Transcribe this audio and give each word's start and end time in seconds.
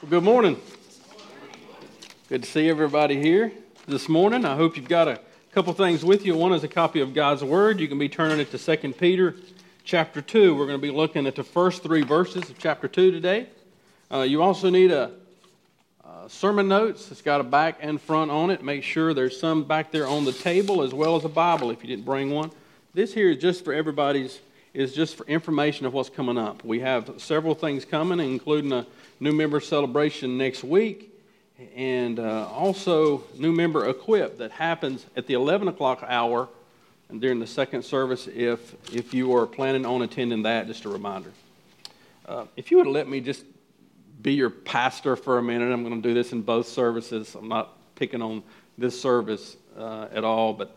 Well, 0.00 0.10
good 0.10 0.22
morning. 0.22 0.60
Good 2.28 2.44
to 2.44 2.48
see 2.48 2.70
everybody 2.70 3.20
here 3.20 3.50
this 3.88 4.08
morning. 4.08 4.44
I 4.44 4.54
hope 4.54 4.76
you've 4.76 4.88
got 4.88 5.08
a 5.08 5.18
couple 5.50 5.72
things 5.72 6.04
with 6.04 6.24
you. 6.24 6.36
One 6.36 6.52
is 6.52 6.62
a 6.62 6.68
copy 6.68 7.00
of 7.00 7.14
God's 7.14 7.42
Word. 7.42 7.80
You 7.80 7.88
can 7.88 7.98
be 7.98 8.08
turning 8.08 8.38
it 8.38 8.52
to 8.52 8.76
2 8.76 8.92
Peter 8.92 9.34
chapter 9.82 10.22
2. 10.22 10.54
We're 10.54 10.66
going 10.66 10.78
to 10.78 10.86
be 10.86 10.92
looking 10.92 11.26
at 11.26 11.34
the 11.34 11.42
first 11.42 11.82
three 11.82 12.02
verses 12.02 12.48
of 12.48 12.60
chapter 12.60 12.86
2 12.86 13.10
today. 13.10 13.48
Uh, 14.08 14.20
you 14.20 14.40
also 14.40 14.70
need 14.70 14.92
a, 14.92 15.10
a 16.04 16.28
sermon 16.30 16.68
notes. 16.68 17.10
It's 17.10 17.20
got 17.20 17.40
a 17.40 17.44
back 17.44 17.78
and 17.80 18.00
front 18.00 18.30
on 18.30 18.50
it. 18.50 18.62
Make 18.62 18.84
sure 18.84 19.12
there's 19.14 19.40
some 19.40 19.64
back 19.64 19.90
there 19.90 20.06
on 20.06 20.24
the 20.24 20.32
table 20.32 20.82
as 20.82 20.94
well 20.94 21.16
as 21.16 21.24
a 21.24 21.28
Bible 21.28 21.72
if 21.72 21.82
you 21.82 21.88
didn't 21.88 22.04
bring 22.04 22.30
one. 22.30 22.52
This 22.94 23.14
here 23.14 23.30
is 23.30 23.38
just 23.38 23.64
for 23.64 23.74
everybody's 23.74 24.38
is 24.74 24.94
just 24.94 25.16
for 25.16 25.26
information 25.26 25.86
of 25.86 25.94
what's 25.94 26.10
coming 26.10 26.38
up. 26.38 26.64
We 26.64 26.80
have 26.80 27.14
several 27.18 27.54
things 27.54 27.84
coming, 27.84 28.20
including 28.20 28.72
a 28.72 28.86
new 29.20 29.32
member 29.32 29.60
celebration 29.60 30.38
next 30.38 30.62
week, 30.62 31.12
and 31.74 32.18
uh, 32.18 32.48
also 32.48 33.24
new 33.36 33.52
member 33.52 33.88
equip 33.88 34.38
that 34.38 34.52
happens 34.52 35.06
at 35.16 35.26
the 35.26 35.34
11 35.34 35.68
o'clock 35.68 36.04
hour 36.06 36.48
and 37.08 37.20
during 37.20 37.40
the 37.40 37.46
second 37.46 37.82
service 37.84 38.28
if, 38.28 38.74
if 38.94 39.14
you 39.14 39.34
are 39.34 39.46
planning 39.46 39.86
on 39.86 40.02
attending 40.02 40.42
that, 40.42 40.66
just 40.66 40.84
a 40.84 40.88
reminder. 40.88 41.32
Uh, 42.26 42.44
if 42.56 42.70
you 42.70 42.76
would 42.76 42.86
let 42.86 43.08
me 43.08 43.20
just 43.20 43.44
be 44.20 44.34
your 44.34 44.50
pastor 44.50 45.16
for 45.16 45.38
a 45.38 45.42
minute, 45.42 45.72
I'm 45.72 45.82
going 45.82 46.00
to 46.02 46.06
do 46.06 46.12
this 46.12 46.32
in 46.32 46.42
both 46.42 46.68
services. 46.68 47.34
I'm 47.34 47.48
not 47.48 47.72
picking 47.94 48.20
on 48.20 48.42
this 48.76 49.00
service 49.00 49.56
uh, 49.76 50.08
at 50.12 50.24
all, 50.24 50.52
but 50.52 50.76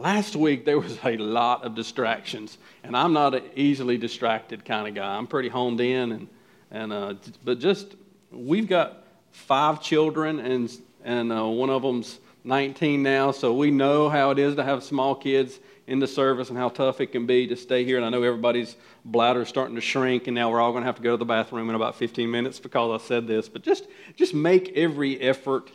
last 0.00 0.36
week 0.36 0.64
there 0.64 0.78
was 0.78 0.98
a 1.04 1.16
lot 1.16 1.64
of 1.64 1.74
distractions, 1.74 2.58
and 2.82 2.96
I'm 2.96 3.12
not 3.12 3.34
an 3.34 3.44
easily 3.54 3.98
distracted 3.98 4.64
kind 4.64 4.86
of 4.88 4.94
guy. 4.94 5.16
I'm 5.16 5.26
pretty 5.26 5.48
honed 5.48 5.80
in, 5.80 6.12
and 6.12 6.28
and 6.70 6.92
uh, 6.92 7.14
but 7.44 7.58
just 7.58 7.94
we've 8.30 8.68
got 8.68 9.04
five 9.32 9.82
children, 9.82 10.40
and 10.40 10.70
and 11.04 11.32
uh, 11.32 11.46
one 11.46 11.70
of 11.70 11.82
them's 11.82 12.18
19 12.44 13.02
now, 13.02 13.32
so 13.32 13.52
we 13.52 13.70
know 13.70 14.08
how 14.08 14.30
it 14.30 14.38
is 14.38 14.54
to 14.56 14.62
have 14.62 14.84
small 14.84 15.14
kids 15.14 15.58
in 15.88 15.98
the 15.98 16.06
service 16.06 16.48
and 16.48 16.58
how 16.58 16.68
tough 16.68 17.00
it 17.00 17.06
can 17.06 17.26
be 17.26 17.46
to 17.46 17.56
stay 17.56 17.84
here. 17.84 17.96
And 17.96 18.06
I 18.06 18.08
know 18.08 18.22
everybody's 18.22 18.76
bladder 19.04 19.42
is 19.42 19.48
starting 19.48 19.74
to 19.76 19.80
shrink, 19.80 20.26
and 20.26 20.34
now 20.34 20.50
we're 20.50 20.60
all 20.60 20.72
going 20.72 20.82
to 20.82 20.86
have 20.86 20.96
to 20.96 21.02
go 21.02 21.12
to 21.12 21.16
the 21.16 21.24
bathroom 21.24 21.68
in 21.68 21.74
about 21.74 21.96
15 21.96 22.30
minutes 22.30 22.58
because 22.60 23.00
I 23.00 23.04
said 23.04 23.26
this. 23.26 23.48
But 23.48 23.62
just 23.62 23.86
just 24.16 24.34
make 24.34 24.76
every 24.76 25.20
effort 25.20 25.70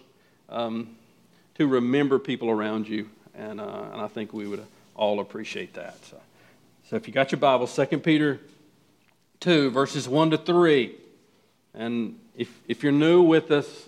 um, 0.50 0.95
to 1.56 1.67
remember 1.67 2.19
people 2.19 2.50
around 2.50 2.88
you 2.88 3.09
and, 3.36 3.60
uh, 3.60 3.84
and 3.94 4.02
I 4.02 4.08
think 4.08 4.34
we 4.34 4.48
would 4.48 4.66
all 4.96 5.20
appreciate 5.20 5.74
that. 5.74 6.04
So, 6.06 6.18
so 6.90 6.96
if 6.96 7.08
you 7.08 7.14
got 7.14 7.32
your 7.32 7.40
Bible, 7.40 7.68
2 7.68 7.86
Peter 8.00 8.40
2, 9.40 9.72
verses 9.72 10.08
1 10.08 10.32
to 10.32 10.38
3. 10.38 10.96
And 11.74 12.20
if, 12.36 12.50
if 12.68 12.84
you're 12.84 12.92
new 12.92 13.22
with 13.22 13.50
us, 13.52 13.88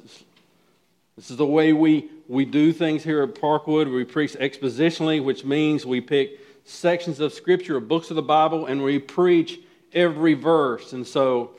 this 1.16 1.30
is 1.30 1.38
the 1.38 1.46
way 1.46 1.74
we, 1.74 2.10
we 2.28 2.46
do 2.46 2.74
things 2.74 3.04
here 3.04 3.22
at 3.22 3.36
Parkwood. 3.36 3.94
We 3.94 4.04
preach 4.04 4.34
expositionally, 4.34 5.24
which 5.24 5.46
means 5.46 5.86
we 5.86 6.02
pick 6.02 6.40
sections 6.66 7.20
of 7.20 7.34
Scripture 7.34 7.78
or 7.78 7.82
books 7.82 8.10
of 8.10 8.16
the 8.16 8.22
Bible 8.22 8.66
and 8.66 8.84
we 8.84 8.98
preach 8.98 9.60
every 9.94 10.34
verse. 10.34 10.94
And 10.94 11.06
so 11.06 11.52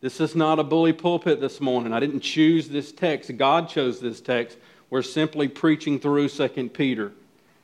this 0.00 0.20
is 0.20 0.34
not 0.34 0.58
a 0.58 0.64
bully 0.64 0.92
pulpit 0.92 1.40
this 1.40 1.60
morning. 1.60 1.92
I 1.92 2.00
didn't 2.00 2.20
choose 2.20 2.68
this 2.68 2.92
text, 2.92 3.36
God 3.36 3.68
chose 3.68 4.00
this 4.00 4.20
text. 4.20 4.56
We're 4.90 5.02
simply 5.02 5.48
preaching 5.48 5.98
through 5.98 6.28
2 6.28 6.70
Peter. 6.70 7.12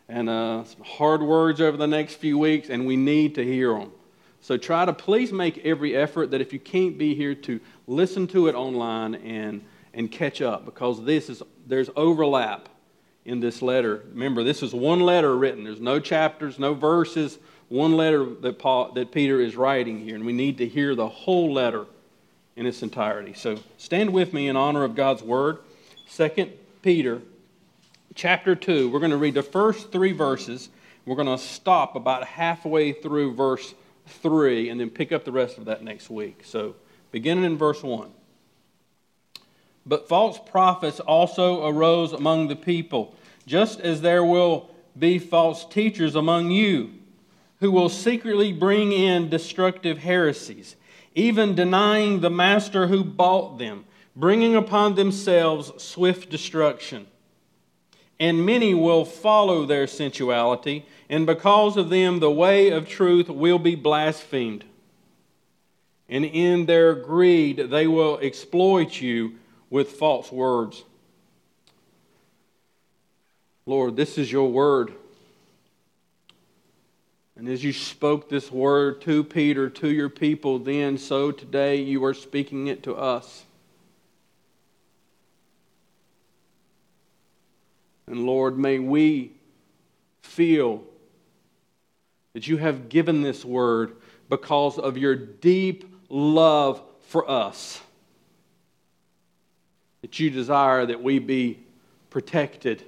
And 0.09 0.29
uh, 0.29 0.65
some 0.65 0.83
hard 0.85 1.23
words 1.23 1.61
over 1.61 1.77
the 1.77 1.87
next 1.87 2.17
few 2.17 2.39
weeks, 2.39 2.69
and 2.69 2.87
we 2.87 2.97
need 2.97 3.35
to 3.37 3.45
hear 3.45 3.73
them. 3.73 3.93
So 4.41 4.57
try 4.57 4.85
to 4.85 4.93
please 4.93 5.33
make 5.33 5.65
every 5.65 5.97
effort 5.97 6.33
that 6.33 6.41
if 6.41 6.53
you 6.53 6.59
can't 6.59 6.99
be 6.99 7.15
here 7.15 7.35
to 7.37 7.61
listen 7.87 8.27
to 8.29 8.49
it 8.49 8.57
online 8.57 9.15
and, 9.15 9.63
and 9.95 10.11
catch 10.11 10.43
up 10.43 10.65
because 10.65 11.05
this 11.05 11.31
is 11.31 11.43
there's 11.67 11.91
overlap 11.95 12.69
in 13.25 13.39
this 13.39 13.63
letter. 13.63 14.03
Remember, 14.11 14.43
this 14.43 14.65
is 14.65 14.75
one 14.75 14.99
letter 14.99 15.37
written. 15.37 15.63
There's 15.63 15.81
no 15.81 16.01
chapters, 16.01 16.59
no 16.59 16.75
verses, 16.75 17.39
one 17.69 17.97
letter 17.97 18.27
that, 18.41 18.59
Paul, 18.59 18.93
that 18.93 19.13
Peter 19.13 19.41
is 19.41 19.55
writing 19.55 20.01
here, 20.01 20.17
and 20.17 20.27
we 20.27 20.33
need 20.33 20.59
to 20.59 20.67
hear 20.67 20.97
the 20.97 21.09
whole 21.09 21.53
letter 21.53 21.87
in 22.57 22.67
its 22.67 22.83
entirety. 22.83 23.33
So 23.35 23.61
stand 23.79 24.13
with 24.13 24.33
me 24.33 24.49
in 24.49 24.57
honor 24.57 24.83
of 24.83 24.97
God's 24.97 25.23
word. 25.23 25.59
Second 26.09 26.53
Peter 26.83 27.23
chapter 28.17 28.57
2. 28.57 28.91
We're 28.91 28.99
going 28.99 29.13
to 29.13 29.17
read 29.17 29.35
the 29.35 29.43
first 29.43 29.93
three 29.93 30.11
verses. 30.11 30.69
We're 31.07 31.15
going 31.15 31.29
to 31.29 31.39
stop 31.39 31.95
about 31.95 32.25
halfway 32.27 32.93
through 32.93 33.35
verse 33.35 33.73
3 34.09 34.69
and 34.69 34.81
then 34.81 34.91
pick 34.91 35.13
up 35.13 35.25
the 35.25 35.31
rest 35.31 35.59
of 35.59 35.67
that 35.67 35.85
next 35.85 36.11
week. 36.11 36.43
So, 36.45 36.75
beginning 37.13 37.45
in 37.45 37.57
verse 37.57 37.85
1. 37.85 38.11
But 39.87 40.09
false 40.09 40.41
prophets 40.45 40.99
also 40.99 41.65
arose 41.69 42.13
among 42.13 42.49
the 42.49 42.57
people, 42.57 43.15
just 43.47 43.79
as 43.79 44.01
there 44.01 44.25
will 44.25 44.69
be 44.99 45.21
false 45.21 45.65
teachers 45.65 46.17
among 46.17 46.51
you, 46.51 46.95
who 47.61 47.71
will 47.71 47.89
secretly 47.89 48.53
bring 48.53 48.91
in 48.91 49.29
destructive 49.29 49.99
heresies, 49.99 50.75
even 51.15 51.55
denying 51.55 52.21
the 52.21 52.31
master 52.31 52.89
who 52.89 53.05
bought 53.05 53.59
them 53.59 53.85
bringing 54.15 54.55
upon 54.55 54.95
themselves 54.95 55.73
swift 55.83 56.31
destruction. 56.31 57.07
And 58.21 58.47
many 58.47 58.75
will 58.75 59.05
follow 59.05 59.67
their 59.67 59.87
sensuality, 59.87 60.87
and 61.09 61.27
because 61.27 61.77
of 61.77 61.91
them, 61.91 62.21
the 62.21 62.31
way 62.31 62.71
of 62.71 62.89
truth 62.89 63.29
will 63.29 63.59
be 63.59 63.75
blasphemed. 63.75 64.65
And 66.09 66.25
in 66.25 66.67
their 66.67 66.95
greed, 66.95 67.71
they 67.71 67.87
will 67.87 68.19
exploit 68.19 69.01
you 69.01 69.35
with 69.71 69.93
false 69.93 70.31
words. 70.31 70.85
Lord, 73.65 73.97
this 73.97 74.19
is 74.19 74.31
your 74.31 74.51
word. 74.51 74.93
And 77.37 77.49
as 77.49 77.65
you 77.65 77.73
spoke 77.73 78.29
this 78.29 78.53
word 78.53 79.01
to 79.03 79.25
Peter, 79.25 79.71
to 79.71 79.89
your 79.89 80.11
people, 80.11 80.59
then 80.59 80.99
so 80.99 81.33
today 81.33 81.77
you 81.77 82.05
are 82.05 82.15
speaking 82.15 82.67
it 82.67 82.83
to 82.83 82.95
us. 82.95 83.45
And 88.07 88.27
Lord, 88.27 88.59
may 88.59 88.79
we 88.79 89.33
feel 90.23 90.83
that 92.33 92.47
you 92.49 92.57
have 92.57 92.89
given 92.89 93.23
this 93.23 93.45
word 93.45 93.97
because 94.29 94.79
of 94.79 94.97
your 94.97 95.15
deep 95.15 95.85
love 96.09 96.83
for 97.09 97.29
us. 97.31 97.81
That 100.01 100.19
you 100.19 100.31
desire 100.31 100.87
that 100.87 101.03
we 101.03 101.19
be 101.19 101.61
protected. 102.11 102.85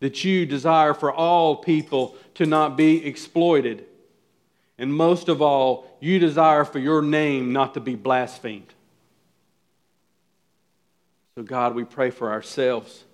That 0.00 0.24
you 0.24 0.46
desire 0.46 0.94
for 0.94 1.12
all 1.12 1.56
people 1.56 2.16
to 2.34 2.46
not 2.46 2.76
be 2.76 3.04
exploited. 3.04 3.84
And 4.78 4.94
most 4.94 5.28
of 5.28 5.42
all, 5.42 5.96
you 6.00 6.18
desire 6.18 6.64
for 6.64 6.78
your 6.78 7.02
name 7.02 7.52
not 7.52 7.74
to 7.74 7.80
be 7.80 7.96
blasphemed. 7.96 8.72
So, 11.34 11.42
God, 11.42 11.74
we 11.74 11.84
pray 11.84 12.10
for 12.10 12.32
ourselves 12.32 13.04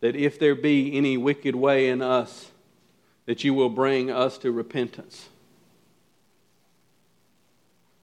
that 0.00 0.16
if 0.16 0.38
there 0.38 0.54
be 0.54 0.96
any 0.96 1.16
wicked 1.16 1.54
way 1.54 1.88
in 1.88 2.02
us, 2.02 2.50
that 3.26 3.44
you 3.44 3.54
will 3.54 3.68
bring 3.68 4.10
us 4.10 4.38
to 4.38 4.50
repentance. 4.50 5.28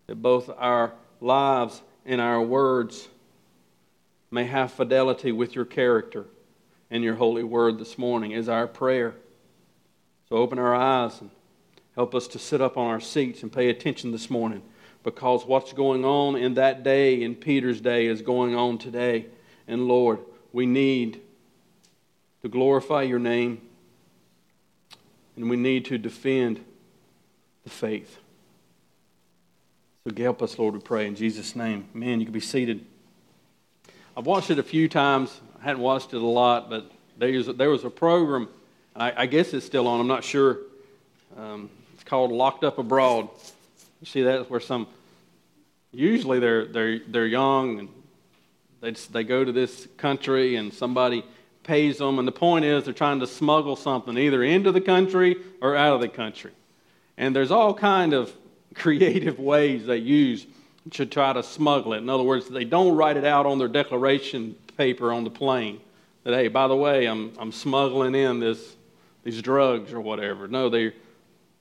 That 0.05 0.21
both 0.21 0.49
our 0.57 0.93
lives 1.19 1.81
and 2.05 2.21
our 2.21 2.41
words 2.41 3.09
may 4.31 4.45
have 4.45 4.71
fidelity 4.71 5.31
with 5.31 5.55
your 5.55 5.65
character 5.65 6.25
and 6.89 7.03
your 7.03 7.15
holy 7.15 7.43
word 7.43 7.79
this 7.79 7.97
morning 7.97 8.31
is 8.31 8.47
our 8.47 8.67
prayer. 8.67 9.15
So 10.29 10.37
open 10.37 10.59
our 10.59 10.75
eyes 10.75 11.19
and 11.19 11.29
help 11.95 12.13
us 12.13 12.27
to 12.29 12.39
sit 12.39 12.61
up 12.61 12.77
on 12.77 12.87
our 12.89 12.99
seats 12.99 13.43
and 13.43 13.51
pay 13.51 13.69
attention 13.69 14.11
this 14.11 14.29
morning 14.29 14.61
because 15.03 15.45
what's 15.45 15.73
going 15.73 16.05
on 16.05 16.35
in 16.35 16.53
that 16.55 16.83
day, 16.83 17.21
in 17.21 17.35
Peter's 17.35 17.81
day, 17.81 18.07
is 18.07 18.21
going 18.21 18.55
on 18.55 18.77
today. 18.77 19.25
And 19.67 19.87
Lord, 19.87 20.19
we 20.53 20.65
need 20.65 21.21
to 22.47 22.51
glorify 22.51 23.01
your 23.01 23.19
name, 23.19 23.61
and 25.35 25.49
we 25.49 25.57
need 25.57 25.83
to 25.85 25.97
defend 25.97 26.63
the 27.65 27.69
faith. 27.69 28.19
So 30.05 30.23
help 30.23 30.41
us, 30.41 30.57
Lord, 30.57 30.73
we 30.73 30.79
pray 30.79 31.07
in 31.07 31.15
Jesus' 31.15 31.57
name. 31.57 31.89
Man, 31.93 32.21
you 32.21 32.25
can 32.25 32.31
be 32.33 32.39
seated. 32.39 32.85
I've 34.15 34.25
watched 34.25 34.49
it 34.49 34.59
a 34.59 34.63
few 34.63 34.87
times. 34.87 35.41
I 35.59 35.65
hadn't 35.65 35.81
watched 35.81 36.13
it 36.13 36.21
a 36.21 36.25
lot, 36.25 36.69
but 36.69 36.89
there 37.17 37.33
was, 37.33 37.47
there 37.47 37.69
was 37.69 37.83
a 37.83 37.89
program, 37.89 38.47
I, 38.95 39.23
I 39.23 39.25
guess 39.25 39.53
it's 39.53 39.65
still 39.65 39.85
on, 39.85 39.99
I'm 39.99 40.07
not 40.07 40.23
sure. 40.23 40.59
Um, 41.37 41.69
it's 41.95 42.05
called 42.05 42.31
Locked 42.31 42.63
Up 42.63 42.77
Abroad. 42.77 43.27
You 43.99 44.07
see, 44.07 44.21
that's 44.21 44.49
where 44.49 44.61
some, 44.61 44.87
usually 45.91 46.39
they're, 46.39 46.65
they're, 46.65 46.99
they're 46.99 47.27
young 47.27 47.79
and 47.79 47.89
they, 48.79 48.91
they 48.91 49.23
go 49.25 49.43
to 49.43 49.51
this 49.51 49.85
country 49.97 50.55
and 50.55 50.73
somebody 50.73 51.25
pays 51.67 51.97
them. 51.97 52.17
And 52.17 52.27
the 52.27 52.31
point 52.31 52.65
is, 52.65 52.85
they're 52.85 52.93
trying 52.93 53.19
to 53.19 53.27
smuggle 53.27 53.75
something 53.75 54.17
either 54.17 54.41
into 54.41 54.71
the 54.71 54.81
country 54.81 55.35
or 55.61 55.75
out 55.75 55.93
of 55.93 56.01
the 56.01 56.07
country. 56.07 56.51
And 57.17 57.35
there's 57.35 57.51
all 57.51 57.73
kind 57.73 58.13
of 58.13 58.33
creative 58.73 59.37
ways 59.37 59.85
they 59.85 59.97
use 59.97 60.47
to 60.91 61.05
try 61.05 61.33
to 61.33 61.43
smuggle 61.43 61.93
it. 61.93 61.97
In 61.97 62.09
other 62.09 62.23
words, 62.23 62.47
they 62.47 62.63
don't 62.63 62.95
write 62.95 63.17
it 63.17 63.25
out 63.25 63.45
on 63.45 63.59
their 63.59 63.67
declaration 63.67 64.55
paper 64.77 65.11
on 65.11 65.23
the 65.23 65.29
plane 65.29 65.81
that, 66.23 66.33
hey, 66.33 66.47
by 66.47 66.67
the 66.67 66.75
way, 66.75 67.05
I'm, 67.05 67.33
I'm 67.37 67.51
smuggling 67.51 68.15
in 68.15 68.39
this, 68.39 68.75
these 69.23 69.41
drugs 69.41 69.91
or 69.91 69.99
whatever. 69.99 70.47
No, 70.47 70.69
they, 70.69 70.93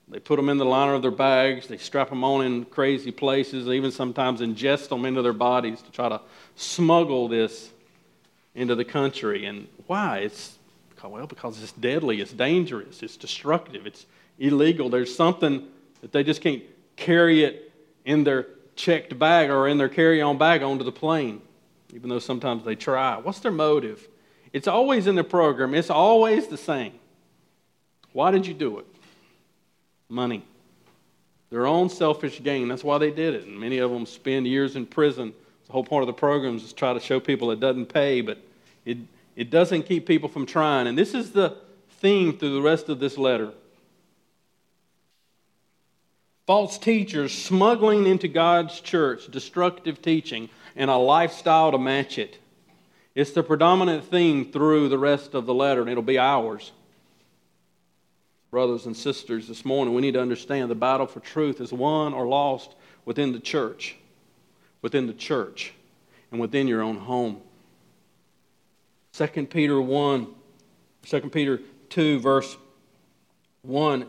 they 0.09 0.21
put 0.21 0.37
them 0.37 0.49
in 0.49 0.59
the 0.59 0.65
liner 0.65 0.95
of 0.95 1.03
their 1.03 1.11
bags, 1.11 1.67
they 1.67 1.79
strap 1.79 2.11
them 2.11 2.23
on 2.23 2.45
in 2.45 2.65
crazy 2.67 3.11
places, 3.11 3.67
they 3.67 3.77
even 3.77 3.91
sometimes 3.91 4.41
ingest 4.41 4.89
them 4.89 5.05
into 5.05 5.23
their 5.23 5.33
bodies 5.33 5.83
to 5.83 5.91
try 5.91 6.09
to 6.09 6.21
smuggle 6.55 7.27
this 7.27 7.71
into 8.57 8.75
the 8.75 8.85
country. 8.85 9.45
And 9.45 9.69
why? 9.87 10.19
It's 10.19 10.59
well, 11.05 11.27
because 11.29 11.63
it's 11.63 11.71
deadly, 11.73 12.21
it's 12.21 12.33
dangerous, 12.33 13.01
it's 13.01 13.17
destructive, 13.17 13.87
it's 13.87 14.07
illegal. 14.41 14.89
There's 14.89 15.15
something 15.15 15.69
that 16.01 16.11
they 16.11 16.25
just 16.25 16.41
can't 16.41 16.65
carry 16.97 17.45
it 17.45 17.73
in 18.05 18.25
their 18.25 18.49
checked 18.75 19.17
bag 19.19 19.51
or 19.51 19.69
in 19.69 19.79
their 19.79 19.89
carry 19.89 20.21
on 20.21 20.37
bag 20.37 20.63
onto 20.63 20.85
the 20.85 20.91
plane, 20.91 21.41
even 21.95 22.09
though 22.09 22.19
sometimes 22.19 22.65
they 22.65 22.75
try. 22.75 23.19
What's 23.19 23.39
their 23.39 23.53
motive? 23.53 24.09
It's 24.53 24.67
always 24.67 25.07
in 25.07 25.15
the 25.15 25.23
program, 25.23 25.75
it's 25.75 25.91
always 25.91 26.49
the 26.49 26.57
same. 26.57 26.95
Why 28.13 28.31
did 28.31 28.47
you 28.47 28.55
do 28.55 28.79
it? 28.79 28.87
Money. 30.09 30.43
Their 31.51 31.67
own 31.67 31.89
selfish 31.89 32.43
gain. 32.43 32.67
That's 32.67 32.83
why 32.83 32.99
they 32.99 33.11
did 33.11 33.35
it. 33.35 33.47
And 33.47 33.61
many 33.61 33.79
of 33.79 33.91
them 33.91 34.07
spend 34.07 34.47
years 34.47 34.75
in 34.75 34.87
prison. 34.87 35.33
The 35.67 35.73
whole 35.73 35.85
point 35.85 36.03
of 36.03 36.07
the 36.07 36.13
program 36.13 36.57
is 36.57 36.69
to 36.69 36.75
try 36.75 36.93
to 36.93 37.01
show 37.01 37.21
people 37.21 37.51
it 37.51 37.61
doesn't 37.61 37.87
pay, 37.87 38.21
but 38.21 38.39
it, 38.85 38.99
it 39.35 39.51
doesn't 39.51 39.85
keep 39.85 40.07
people 40.07 40.29
from 40.29 40.47
trying. 40.47 40.87
And 40.87 40.97
this 40.97 41.15
is 41.15 41.33
the 41.33 41.57
theme 42.01 42.39
through 42.39 42.55
the 42.55 42.63
rest 42.63 42.89
of 42.89 43.01
this 43.01 43.19
letter 43.19 43.53
false 46.47 46.79
teachers 46.79 47.33
smuggling 47.37 48.07
into 48.07 48.29
God's 48.29 48.81
church 48.81 49.29
destructive 49.31 50.01
teaching 50.01 50.49
and 50.77 50.91
a 50.91 50.97
lifestyle 50.97 51.73
to 51.73 51.79
match 51.79 52.19
it. 52.19 52.39
It's 53.15 53.33
the 53.33 53.43
predominant 53.43 54.05
theme 54.05 54.53
through 54.53 54.89
the 54.89 54.99
rest 54.99 55.35
of 55.35 55.47
the 55.47 55.55
letter, 55.55 55.81
and 55.81 55.91
it'll 55.91 56.03
be 56.03 56.19
ours. 56.19 56.71
Brothers 58.51 58.87
and 58.87 58.97
sisters, 58.97 59.49
this 59.49 59.65
morning 59.65 59.95
we 59.95 60.03
need 60.03 60.15
to 60.15 60.23
understand 60.23 60.71
the 60.71 60.77
battle 60.77 61.07
for 61.07 61.21
truth 61.21 61.61
is 61.61 61.73
won 61.73 62.15
or 62.15 62.27
lost 62.27 62.75
within 63.05 63.33
the 63.33 63.41
church, 63.41 63.97
within 64.83 65.07
the 65.07 65.13
church, 65.13 65.73
and 66.31 66.41
within 66.41 66.67
your 66.67 66.83
own 66.83 66.97
home. 66.97 67.41
2 69.13 69.47
Peter 69.47 69.81
1, 69.81 70.27
2 71.03 71.21
Peter 71.31 71.61
2, 71.89 72.21
verse 72.21 72.57
1, 73.63 74.07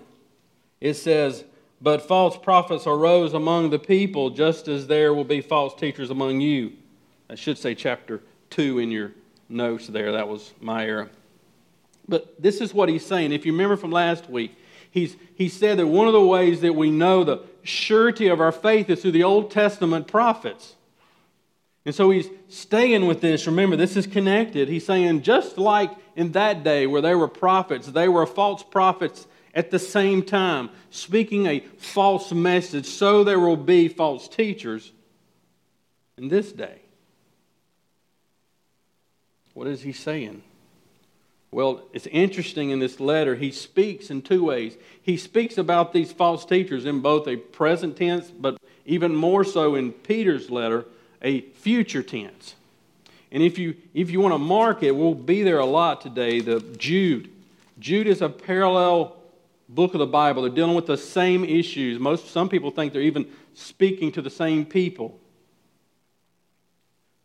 it 0.82 0.94
says, 0.96 1.44
but 1.82 2.02
false 2.02 2.38
prophets 2.38 2.88
arose 2.88 3.34
among 3.34 3.70
the 3.70 3.80
people, 3.80 4.32
just 4.32 4.68
as 4.68 4.88
there 4.88 5.14
will 5.14 5.24
be 5.24 5.42
false 5.42 5.76
teachers 5.76 6.10
among 6.10 6.42
you. 6.42 6.74
I 7.30 7.36
should 7.36 7.58
say 7.58 7.76
chapter 7.76 8.22
2 8.50 8.80
in 8.80 8.90
your 8.90 9.12
notes 9.48 9.88
there. 9.88 10.12
That 10.14 10.28
was 10.28 10.54
my 10.60 10.86
error. 10.86 11.10
But 12.08 12.42
this 12.42 12.62
is 12.62 12.74
what 12.74 12.90
he's 12.90 13.06
saying. 13.06 13.32
If 13.32 13.46
you 13.46 13.52
remember 13.52 13.78
from 13.78 13.92
last 13.92 14.30
week, 14.30 14.56
he's, 14.98 15.16
he 15.36 15.50
said 15.50 15.78
that 15.78 15.88
one 15.88 16.08
of 16.08 16.14
the 16.14 16.22
ways 16.22 16.62
that 16.62 16.74
we 16.74 16.90
know 16.90 17.24
the 17.24 17.44
surety 17.64 18.28
of 18.28 18.42
our 18.42 18.52
faith 18.52 18.90
is 18.90 19.02
through 19.02 19.12
the 19.12 19.24
Old 19.24 19.52
Testament 19.52 20.08
prophets. 20.08 20.76
And 21.86 21.96
so 21.96 22.10
he's 22.10 22.30
staying 22.50 23.06
with 23.06 23.22
this. 23.22 23.48
Remember, 23.48 23.76
this 23.76 23.96
is 23.96 24.08
connected. 24.08 24.68
He's 24.68 24.86
saying, 24.86 25.22
just 25.22 25.58
like 25.58 25.92
in 26.16 26.34
that 26.34 26.64
day 26.64 26.88
where 26.88 27.02
there 27.02 27.18
were 27.18 27.28
prophets, 27.28 27.88
they 27.88 28.10
were 28.10 28.26
false 28.26 28.64
prophets 28.64 29.28
at 29.54 29.72
the 29.72 29.80
same 29.80 30.22
time, 30.22 30.70
speaking 30.92 31.46
a 31.48 31.62
false 31.78 32.32
message, 32.32 32.86
so 32.86 33.24
there 33.24 33.40
will 33.40 33.58
be 33.58 33.88
false 33.88 34.28
teachers 34.28 34.92
in 36.18 36.28
this 36.28 36.52
day. 36.52 36.80
What 39.54 39.68
is 39.68 39.82
he 39.82 39.94
saying? 39.94 40.44
Well, 41.58 41.82
it's 41.92 42.06
interesting 42.12 42.70
in 42.70 42.78
this 42.78 43.00
letter, 43.00 43.34
he 43.34 43.52
speaks 43.52 44.12
in 44.12 44.22
two 44.22 44.44
ways. 44.44 44.78
He 45.02 45.18
speaks 45.18 45.58
about 45.58 45.92
these 45.92 46.12
false 46.12 46.46
teachers 46.46 46.86
in 46.86 47.00
both 47.00 47.28
a 47.28 47.36
present 47.36 47.98
tense, 47.98 48.30
but 48.30 48.60
even 48.86 49.16
more 49.16 49.44
so 49.44 49.74
in 49.74 49.92
Peter's 49.92 50.52
letter, 50.52 50.86
a 51.20 51.42
future 51.42 52.04
tense. 52.04 52.54
And 53.32 53.42
if 53.42 53.58
you, 53.58 53.74
if 53.96 54.12
you 54.12 54.20
want 54.20 54.36
to 54.36 54.38
mark 54.38 54.84
it, 54.84 54.92
we'll 54.92 55.16
be 55.16 55.42
there 55.42 55.58
a 55.58 55.66
lot 55.66 56.00
today. 56.00 56.42
The 56.42 56.60
Jude. 56.78 57.32
Jude 57.80 58.06
is 58.06 58.22
a 58.22 58.30
parallel 58.30 59.16
book 59.68 59.96
of 59.96 60.00
the 60.00 60.06
Bible. 60.06 60.44
They're 60.44 60.52
dealing 60.52 60.76
with 60.76 60.86
the 60.86 60.96
same 60.96 61.44
issues. 61.44 61.98
Most, 61.98 62.30
some 62.30 62.50
people 62.50 62.70
think 62.70 62.94
they're 62.94 63.02
even 63.02 63.26
speaking 63.56 64.12
to 64.12 64.22
the 64.22 64.30
same 64.30 64.64
people. 64.64 65.20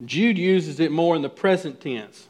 Jude 0.03 0.39
uses 0.39 0.81
it 0.81 0.91
more 0.91 1.17
in 1.17 1.21
the 1.21 1.29
present 1.29 1.83
tense. 1.83 2.29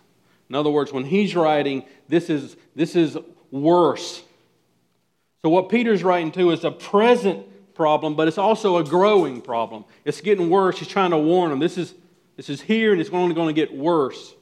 In 0.52 0.56
other 0.56 0.68
words, 0.68 0.92
when 0.92 1.06
he's 1.06 1.34
writing, 1.34 1.82
this 2.08 2.28
is, 2.28 2.58
this 2.74 2.94
is 2.94 3.16
worse. 3.50 4.22
So, 5.40 5.48
what 5.48 5.70
Peter's 5.70 6.02
writing 6.04 6.30
to 6.32 6.50
is 6.50 6.62
a 6.62 6.70
present 6.70 7.46
problem, 7.74 8.16
but 8.16 8.28
it's 8.28 8.36
also 8.36 8.76
a 8.76 8.84
growing 8.84 9.40
problem. 9.40 9.86
It's 10.04 10.20
getting 10.20 10.50
worse. 10.50 10.78
He's 10.78 10.88
trying 10.88 11.12
to 11.12 11.16
warn 11.16 11.48
them. 11.48 11.58
This 11.58 11.78
is, 11.78 11.94
this 12.36 12.50
is 12.50 12.60
here, 12.60 12.92
and 12.92 13.00
it's 13.00 13.08
only 13.08 13.34
going 13.34 13.48
to 13.48 13.58
get 13.58 13.74
worse. 13.74 14.34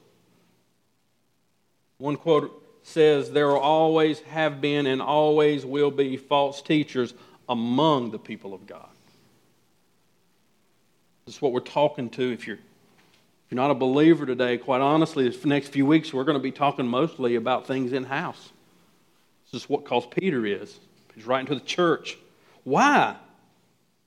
One 1.97 2.17
quote 2.17 2.61
says 2.83 3.31
there 3.31 3.47
will 3.47 3.59
always 3.59 4.19
have 4.19 4.59
been 4.59 4.87
and 4.87 5.01
always 5.01 5.65
will 5.65 5.91
be 5.91 6.17
false 6.17 6.61
teachers 6.61 7.13
among 7.47 8.11
the 8.11 8.19
people 8.19 8.53
of 8.53 8.67
God. 8.67 8.89
This 11.25 11.35
is 11.35 11.41
what 11.41 11.53
we're 11.53 11.61
talking 11.61 12.09
to. 12.09 12.33
If 12.33 12.47
you're, 12.47 12.59
you're 13.51 13.57
not 13.57 13.69
a 13.69 13.75
believer 13.75 14.25
today, 14.25 14.57
quite 14.57 14.79
honestly, 14.79 15.27
the 15.27 15.47
next 15.47 15.69
few 15.69 15.85
weeks 15.85 16.13
we're 16.13 16.23
going 16.23 16.37
to 16.37 16.41
be 16.41 16.53
talking 16.53 16.87
mostly 16.87 17.35
about 17.35 17.67
things 17.67 17.91
in 17.91 18.05
house. 18.05 18.49
This 19.51 19.63
is 19.63 19.69
what 19.69 19.83
calls 19.83 20.07
Peter 20.07 20.45
is. 20.45 20.79
He's 21.15 21.25
writing 21.25 21.47
to 21.47 21.55
the 21.55 21.65
church. 21.65 22.17
Why? 22.63 23.17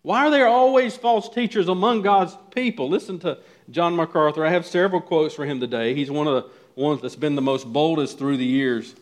Why 0.00 0.26
are 0.26 0.31
there 0.31 0.46
always 0.46 0.96
false 0.96 1.29
teachers 1.29 1.69
among 1.69 2.00
God's 2.00 2.37
people? 2.55 2.88
Listen 2.88 3.19
to 3.20 3.38
John 3.70 3.96
MacArthur. 3.96 4.46
I 4.46 4.50
have 4.50 4.64
several 4.64 5.02
quotes 5.02 5.35
for 5.35 5.44
him 5.44 5.61
today. 5.61 5.94
He's 5.94 6.11
one 6.11 6.26
of 6.26 6.35
the 6.35 6.50
ones 6.81 7.02
that's 7.02 7.17
been 7.17 7.35
the 7.35 7.43
most 7.43 7.70
boldest 7.70 8.19
through 8.19 8.38
the 8.38 8.46
years 8.46 8.94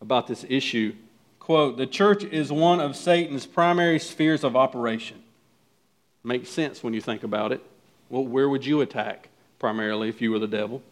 about 0.00 0.26
this 0.26 0.44
issue. 0.48 0.94
Quote, 1.38 1.76
the 1.76 1.86
church 1.86 2.24
is 2.24 2.50
one 2.50 2.80
of 2.80 2.96
Satan's 2.96 3.44
primary 3.44 3.98
spheres 3.98 4.42
of 4.42 4.56
operation. 4.56 5.22
Makes 6.24 6.48
sense 6.48 6.82
when 6.82 6.94
you 6.94 7.00
think 7.00 7.22
about 7.22 7.52
it. 7.52 7.60
Well, 8.08 8.24
where 8.24 8.48
would 8.48 8.64
you 8.64 8.80
attack 8.80 9.29
primarily 9.60 10.08
if 10.08 10.20
you 10.20 10.32
were 10.32 10.40
the 10.40 10.48
devil? 10.48 10.82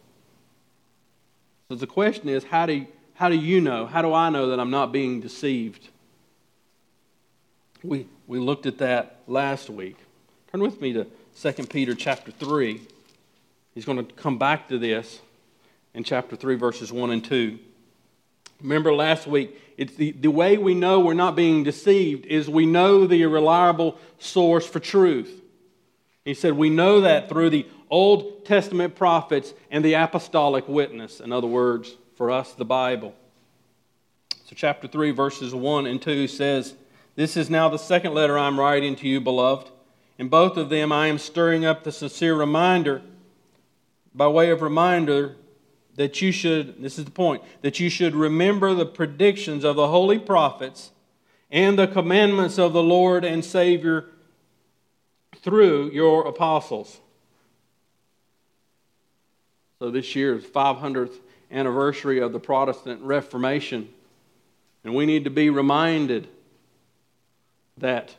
So 1.67 1.75
the 1.75 1.87
question 1.87 2.29
is, 2.29 2.45
how 2.45 2.65
do, 2.65 2.85
how 3.15 3.27
do 3.27 3.35
you 3.35 3.59
know? 3.59 3.85
How 3.85 4.01
do 4.01 4.13
I 4.13 4.29
know 4.29 4.47
that 4.49 4.59
I'm 4.59 4.71
not 4.71 4.93
being 4.93 5.19
deceived? 5.19 5.89
We, 7.83 8.07
we 8.27 8.39
looked 8.39 8.65
at 8.65 8.77
that 8.77 9.19
last 9.27 9.69
week. 9.69 9.97
Turn 10.51 10.61
with 10.61 10.79
me 10.79 10.93
to 10.93 11.05
2 11.41 11.63
Peter 11.67 11.93
chapter 11.93 12.31
3. 12.31 12.79
He's 13.75 13.85
going 13.85 14.05
to 14.05 14.13
come 14.13 14.37
back 14.37 14.69
to 14.69 14.77
this 14.77 15.19
in 15.93 16.03
chapter 16.03 16.35
3, 16.35 16.55
verses 16.55 16.91
1 16.91 17.11
and 17.11 17.23
2. 17.23 17.59
Remember 18.61 18.93
last 18.93 19.27
week, 19.27 19.55
it's 19.77 19.95
the, 19.95 20.11
the 20.11 20.29
way 20.29 20.57
we 20.57 20.73
know 20.73 20.99
we're 20.99 21.13
not 21.13 21.35
being 21.35 21.63
deceived 21.63 22.25
is 22.25 22.49
we 22.49 22.65
know 22.65 23.07
the 23.07 23.25
reliable 23.25 23.97
source 24.17 24.67
for 24.67 24.79
truth. 24.79 25.41
He 26.25 26.33
said, 26.33 26.53
We 26.53 26.69
know 26.69 27.01
that 27.01 27.29
through 27.29 27.51
the 27.51 27.65
Old 27.89 28.45
Testament 28.45 28.95
prophets 28.95 29.53
and 29.71 29.83
the 29.83 29.93
apostolic 29.93 30.67
witness. 30.67 31.19
In 31.19 31.31
other 31.31 31.47
words, 31.47 31.95
for 32.15 32.31
us, 32.31 32.53
the 32.53 32.65
Bible. 32.65 33.15
So, 34.45 34.55
chapter 34.55 34.87
3, 34.87 35.11
verses 35.11 35.53
1 35.53 35.85
and 35.85 36.01
2 36.01 36.27
says, 36.27 36.75
This 37.15 37.37
is 37.37 37.49
now 37.49 37.69
the 37.69 37.77
second 37.77 38.13
letter 38.13 38.37
I'm 38.37 38.59
writing 38.59 38.95
to 38.97 39.07
you, 39.07 39.21
beloved. 39.21 39.69
In 40.17 40.27
both 40.27 40.57
of 40.57 40.69
them, 40.69 40.91
I 40.91 41.07
am 41.07 41.17
stirring 41.17 41.65
up 41.65 41.83
the 41.83 41.91
sincere 41.91 42.35
reminder, 42.35 43.01
by 44.13 44.27
way 44.27 44.49
of 44.49 44.61
reminder, 44.61 45.35
that 45.95 46.21
you 46.21 46.31
should, 46.31 46.81
this 46.81 46.97
is 46.99 47.05
the 47.05 47.11
point, 47.11 47.43
that 47.61 47.79
you 47.79 47.89
should 47.89 48.15
remember 48.15 48.73
the 48.73 48.85
predictions 48.85 49.63
of 49.63 49.75
the 49.75 49.87
holy 49.87 50.19
prophets 50.19 50.91
and 51.51 51.77
the 51.77 51.87
commandments 51.87 52.57
of 52.57 52.73
the 52.73 52.83
Lord 52.83 53.25
and 53.25 53.43
Savior 53.43 54.05
through 55.41 55.91
your 55.91 56.27
apostles. 56.27 56.99
So 59.79 59.89
this 59.89 60.13
year 60.13 60.35
is 60.35 60.43
500th 60.43 61.15
anniversary 61.49 62.19
of 62.19 62.33
the 62.33 62.39
Protestant 62.39 63.01
Reformation, 63.01 63.87
and 64.83 64.93
we 64.93 65.05
need 65.05 65.23
to 65.23 65.29
be 65.29 65.49
reminded 65.49 66.27
that 67.77 68.13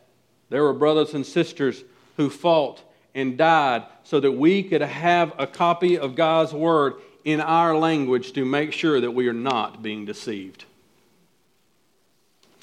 there 0.48 0.62
were 0.62 0.72
brothers 0.72 1.12
and 1.12 1.26
sisters 1.26 1.84
who 2.16 2.30
fought 2.30 2.82
and 3.14 3.36
died 3.36 3.84
so 4.04 4.20
that 4.20 4.32
we 4.32 4.62
could 4.62 4.80
have 4.80 5.34
a 5.38 5.46
copy 5.46 5.98
of 5.98 6.14
God's 6.14 6.54
Word 6.54 6.94
in 7.26 7.42
our 7.42 7.76
language 7.76 8.32
to 8.32 8.46
make 8.46 8.72
sure 8.72 8.98
that 8.98 9.10
we 9.10 9.28
are 9.28 9.34
not 9.34 9.82
being 9.82 10.06
deceived. 10.06 10.64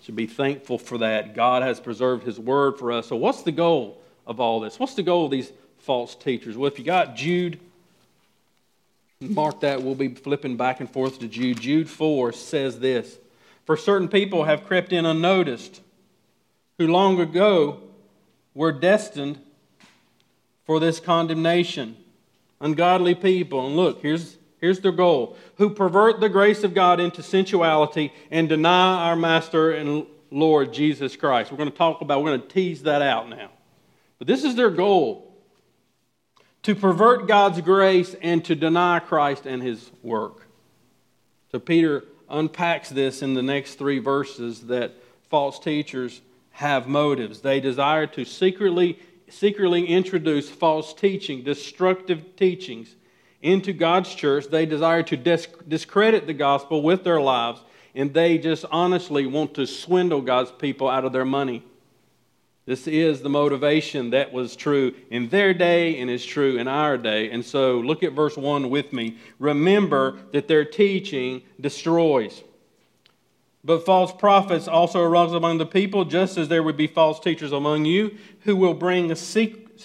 Should 0.02 0.16
be 0.16 0.26
thankful 0.26 0.80
for 0.80 0.98
that. 0.98 1.36
God 1.36 1.62
has 1.62 1.80
preserved 1.80 2.24
His 2.24 2.40
word 2.40 2.80
for 2.80 2.92
us. 2.92 3.06
So, 3.06 3.16
what's 3.16 3.44
the 3.44 3.52
goal 3.52 4.02
of 4.26 4.40
all 4.40 4.60
this? 4.60 4.80
What's 4.80 4.96
the 4.96 5.04
goal 5.04 5.26
of 5.26 5.32
these 5.32 5.52
false 5.78 6.16
teachers? 6.16 6.58
Well, 6.58 6.72
if 6.72 6.80
you 6.80 6.86
got 6.86 7.16
Jude, 7.16 7.60
mark 9.20 9.62
that. 9.62 9.82
We'll 9.82 9.96
be 9.96 10.10
flipping 10.10 10.58
back 10.58 10.80
and 10.80 10.90
forth 10.90 11.20
to 11.20 11.28
Jude. 11.28 11.62
Jude 11.62 11.90
4 11.90 12.32
says 12.34 12.80
this 12.80 13.18
For 13.66 13.78
certain 13.78 14.08
people 14.08 14.44
have 14.46 14.66
crept 14.66 14.94
in 14.94 15.06
unnoticed, 15.06 15.82
who 16.78 16.88
long 16.88 17.20
ago 17.20 17.82
were 18.54 18.72
destined 18.72 19.40
for 20.66 20.80
this 20.80 21.00
condemnation. 21.00 21.96
Ungodly 22.60 23.14
people. 23.14 23.68
And 23.68 23.76
look, 23.76 24.02
here's, 24.02 24.38
here's 24.60 24.80
their 24.80 24.92
goal 24.92 25.38
who 25.58 25.70
pervert 25.70 26.20
the 26.20 26.30
grace 26.30 26.64
of 26.64 26.74
God 26.74 27.00
into 27.00 27.22
sensuality 27.22 28.12
and 28.32 28.50
deny 28.50 29.10
our 29.10 29.16
Master 29.16 29.72
and 29.72 30.08
Lord 30.32 30.74
Jesus 30.74 31.16
Christ. 31.16 31.52
We're 31.52 31.58
going 31.58 31.72
to 31.72 31.78
talk 31.78 32.02
about, 32.02 32.24
we're 32.24 32.36
going 32.36 32.42
to 32.42 32.48
tease 32.48 32.84
that 32.84 33.02
out 33.02 33.30
now. 33.30 33.52
But 34.18 34.28
this 34.28 34.44
is 34.44 34.56
their 34.56 34.72
goal 34.72 35.27
to 36.68 36.76
pervert 36.76 37.30
God's 37.30 37.62
grace 37.62 38.14
and 38.22 38.44
to 38.44 38.54
deny 38.54 39.00
Christ 39.00 39.46
and 39.46 39.64
his 39.64 39.90
work. 40.04 40.50
So 41.50 41.60
Peter 41.60 42.04
unpacks 42.30 42.90
this 42.90 43.22
in 43.22 43.36
the 43.36 43.42
next 43.42 43.76
three 43.76 44.00
verses 44.00 44.68
that 44.68 44.92
false 45.30 45.60
teachers 45.60 46.20
have 46.52 46.86
motives. 46.86 47.40
They 47.40 47.62
desire 47.62 48.06
to 48.08 48.26
secretly, 48.26 49.00
secretly 49.30 49.86
introduce 49.86 50.50
false 50.50 50.94
teaching, 50.94 51.42
destructive 51.42 52.36
teachings 52.36 52.98
into 53.42 53.72
God's 53.72 54.14
church. 54.14 54.48
They 54.48 54.66
desire 54.66 55.04
to 55.04 55.16
discredit 55.16 56.28
the 56.28 56.34
gospel 56.34 56.82
with 56.82 57.06
their 57.06 57.22
lives, 57.22 57.62
and 57.96 58.14
they 58.14 58.38
just 58.38 58.66
honestly 58.70 59.26
want 59.26 59.54
to 59.54 59.66
swindle 59.66 60.20
God's 60.20 60.52
people 60.52 60.90
out 60.90 61.06
of 61.06 61.14
their 61.14 61.24
money. 61.24 61.64
This 62.68 62.86
is 62.86 63.22
the 63.22 63.30
motivation 63.30 64.10
that 64.10 64.34
was 64.34 64.58
true 64.58 64.94
in 65.10 65.30
their 65.30 65.54
day 65.54 66.02
and 66.02 66.10
is 66.10 66.26
true 66.26 66.58
in 66.58 66.68
our 66.68 66.98
day. 66.98 67.32
And 67.32 67.44
so 67.44 67.80
look 67.80 68.04
at 68.04 68.12
verse 68.12 68.36
1 68.36 68.70
with 68.70 68.92
me. 68.92 69.16
Remember 69.40 70.20
that 70.34 70.50
their 70.50 70.66
teaching 70.66 71.44
destroys. 71.62 72.44
But 73.64 73.86
false 73.86 74.12
prophets 74.12 74.68
also 74.68 75.02
arose 75.02 75.32
among 75.32 75.60
the 75.60 75.66
people, 75.66 76.04
just 76.04 76.38
as 76.38 76.50
there 76.50 76.62
would 76.62 76.76
be 76.76 76.88
false 76.88 77.22
teachers 77.22 77.54
among 77.54 77.86
you, 77.86 78.18
who 78.42 78.58
will, 78.58 78.74
bring 78.74 79.16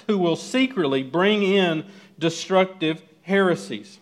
who 0.08 0.18
will 0.18 0.36
secretly 0.36 1.04
bring 1.04 1.44
in 1.44 1.86
destructive 2.18 3.04
heresies. 3.22 4.00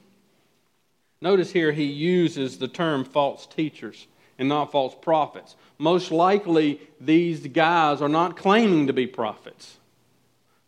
Notice 1.21 1.53
here 1.53 1.73
he 1.73 1.85
uses 1.85 2.57
the 2.57 2.69
term 2.69 3.05
false 3.05 3.45
teachers 3.45 4.07
and 4.41 4.49
not 4.49 4.73
false 4.73 4.97
prophets 5.01 5.55
most 5.81 6.11
likely 6.11 6.79
these 7.01 7.47
guys 7.47 8.03
are 8.03 8.09
not 8.09 8.37
claiming 8.37 8.87
to 8.87 8.93
be 8.93 9.07
prophets. 9.07 9.79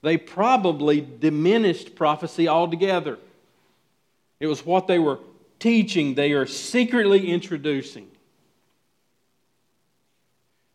They 0.00 0.16
probably 0.16 1.02
diminished 1.02 1.94
prophecy 1.94 2.48
altogether. 2.48 3.18
It 4.40 4.46
was 4.46 4.64
what 4.64 4.86
they 4.86 4.98
were 4.98 5.18
teaching, 5.58 6.14
they 6.14 6.32
are 6.32 6.46
secretly 6.46 7.28
introducing. 7.28 8.08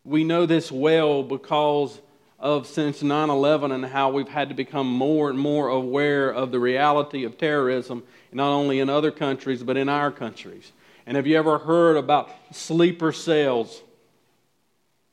We 0.06 0.24
know 0.24 0.46
this 0.46 0.72
well 0.72 1.24
because 1.24 2.00
of 2.39 2.68
since 2.68 3.01
9 3.01 3.30
11 3.30 3.72
and 3.72 3.86
how 3.88 4.12
we've 4.12 4.30
had 4.30 4.50
to 4.50 4.56
become 4.56 4.88
more 4.88 5.32
and 5.32 5.39
more 5.39 5.68
aware 5.68 6.30
of 6.30 6.51
the 6.51 6.60
reality 6.60 7.24
of 7.24 7.39
terrorism, 7.39 8.04
not 8.32 8.51
only 8.51 8.80
in 8.80 8.88
other 8.88 9.12
countries, 9.12 9.63
but 9.63 9.75
in 9.75 9.89
our 9.89 10.12
countries. 10.12 10.72
And 11.08 11.16
have 11.16 11.26
you 11.26 11.38
ever 11.38 11.58
heard 11.58 11.96
about 11.96 12.30
sleeper 12.52 13.14
cells? 13.14 13.82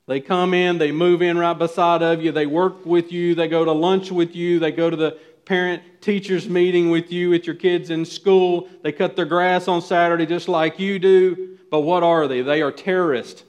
They 0.08 0.20
come 0.20 0.52
in, 0.52 0.78
they 0.78 0.90
move 0.90 1.22
in 1.22 1.38
right 1.38 1.56
beside 1.56 2.02
of 2.02 2.20
you, 2.20 2.32
they 2.32 2.46
work 2.46 2.84
with 2.84 3.12
you, 3.12 3.36
they 3.36 3.46
go 3.46 3.64
to 3.64 3.70
lunch 3.70 4.10
with 4.10 4.34
you, 4.34 4.58
they 4.58 4.72
go 4.72 4.90
to 4.90 4.96
the 4.96 5.16
parent 5.44 5.82
teachers 6.00 6.48
meeting 6.48 6.90
with 6.90 7.12
you 7.12 7.30
with 7.30 7.46
your 7.46 7.54
kids 7.54 7.90
in 7.90 8.04
school. 8.04 8.68
They 8.82 8.90
cut 8.90 9.14
their 9.14 9.24
grass 9.24 9.68
on 9.68 9.80
Saturday 9.80 10.26
just 10.26 10.48
like 10.48 10.80
you 10.80 10.98
do. 10.98 11.58
But 11.70 11.80
what 11.80 12.02
are 12.02 12.26
they? 12.26 12.42
They 12.42 12.60
are 12.60 12.72
terrorists. 12.72 13.44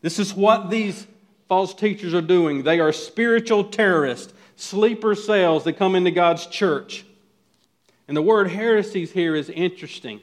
This 0.00 0.20
is 0.20 0.32
what 0.32 0.70
these 0.70 1.04
false 1.48 1.74
teachers 1.74 2.14
are 2.14 2.22
doing. 2.22 2.62
They 2.62 2.78
are 2.78 2.92
spiritual 2.92 3.64
terrorists, 3.64 4.32
sleeper 4.54 5.16
cells 5.16 5.64
that 5.64 5.72
come 5.72 5.96
into 5.96 6.12
God's 6.12 6.46
church. 6.46 7.04
And 8.06 8.16
the 8.16 8.22
word 8.22 8.50
heresies 8.50 9.10
here 9.10 9.34
is 9.34 9.50
interesting 9.50 10.20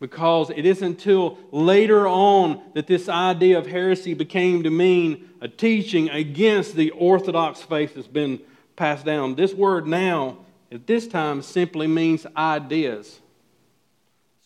because 0.00 0.48
it 0.50 0.64
isn't 0.64 0.86
until 0.86 1.38
later 1.52 2.08
on 2.08 2.62
that 2.74 2.86
this 2.86 3.08
idea 3.08 3.58
of 3.58 3.66
heresy 3.66 4.14
became 4.14 4.62
to 4.62 4.70
mean 4.70 5.28
a 5.42 5.48
teaching 5.48 6.08
against 6.08 6.74
the 6.74 6.90
orthodox 6.90 7.60
faith 7.60 7.94
that's 7.94 8.08
been 8.08 8.40
passed 8.76 9.04
down. 9.04 9.34
This 9.34 9.52
word 9.52 9.86
now, 9.86 10.38
at 10.72 10.86
this 10.86 11.06
time, 11.06 11.42
simply 11.42 11.86
means 11.86 12.26
ideas. 12.34 13.20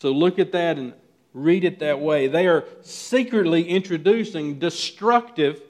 So 0.01 0.11
look 0.11 0.39
at 0.39 0.51
that 0.51 0.77
and 0.77 0.93
read 1.33 1.63
it 1.63 1.79
that 1.79 2.01
way. 2.01 2.27
They 2.27 2.47
are 2.47 2.65
secretly 2.81 3.63
introducing 3.69 4.59
destructive 4.59 5.61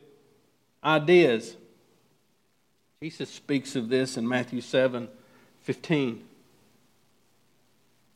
ideas. 0.84 1.56
Jesus 3.02 3.30
speaks 3.30 3.76
of 3.76 3.90
this 3.90 4.18
in 4.18 4.28
Matthew 4.28 4.62
7 4.62 5.10
15. 5.62 6.24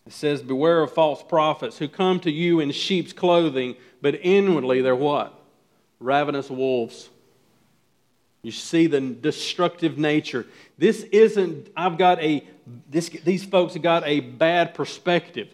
It 0.10 0.14
says, 0.14 0.42
Beware 0.42 0.82
of 0.82 0.92
false 0.92 1.22
prophets 1.22 1.78
who 1.78 1.88
come 1.88 2.20
to 2.22 2.32
you 2.32 2.62
in 2.62 2.72
sheep's 2.72 3.14
clothing, 3.14 3.76
but 4.02 4.16
inwardly 4.24 4.82
they're 4.82 4.96
what? 4.96 5.40
Ravenous 6.00 6.50
wolves. 6.50 7.12
You 8.42 8.52
see 8.52 8.88
the 8.88 9.02
destructive 9.02 10.00
nature. 10.00 10.48
This 10.80 11.04
isn't, 11.12 11.70
I've 11.78 12.00
got 12.00 12.20
a, 12.24 12.44
this, 12.90 13.10
these 13.24 13.46
folks 13.46 13.76
have 13.76 13.84
got 13.84 14.02
a 14.08 14.22
bad 14.22 14.74
perspective. 14.74 15.54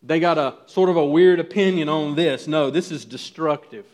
They 0.00 0.20
got 0.20 0.38
a 0.38 0.54
sort 0.66 0.88
of 0.88 0.96
a 0.96 1.04
weird 1.04 1.40
opinion 1.40 1.88
on 1.88 2.14
this. 2.14 2.46
No, 2.46 2.70
this 2.70 2.92
is 2.92 3.04
destructive. 3.04 3.84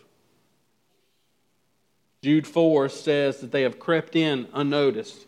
Jude 2.23 2.47
4 2.47 2.90
says 2.90 3.40
that 3.40 3.52
they 3.52 3.62
have 3.62 3.78
crept 3.78 4.16
in 4.16 4.49
unnoticed. 4.52 5.25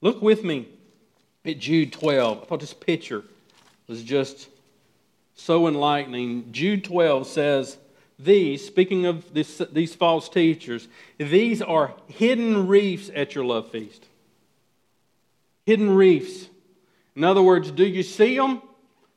Look 0.00 0.20
with 0.20 0.42
me 0.42 0.66
at 1.44 1.60
Jude 1.60 1.92
12. 1.92 2.42
I 2.42 2.44
thought 2.44 2.58
this 2.58 2.74
picture 2.74 3.22
was 3.88 4.04
just 4.04 4.48
so 5.34 5.66
enlightening. 5.66 6.52
Jude 6.52 6.84
12 6.84 7.26
says, 7.26 7.78
These, 8.18 8.64
speaking 8.64 9.06
of 9.06 9.32
this, 9.32 9.62
these 9.72 9.94
false 9.94 10.28
teachers, 10.28 10.86
these 11.16 11.62
are 11.62 11.94
hidden 12.06 12.68
reefs 12.68 13.10
at 13.14 13.34
your 13.34 13.44
love 13.44 13.70
feast. 13.70 14.04
Hidden 15.66 15.90
reefs. 15.90 16.48
In 17.16 17.24
other 17.24 17.42
words, 17.42 17.70
do 17.70 17.86
you 17.86 18.02
see 18.02 18.36
them? 18.36 18.62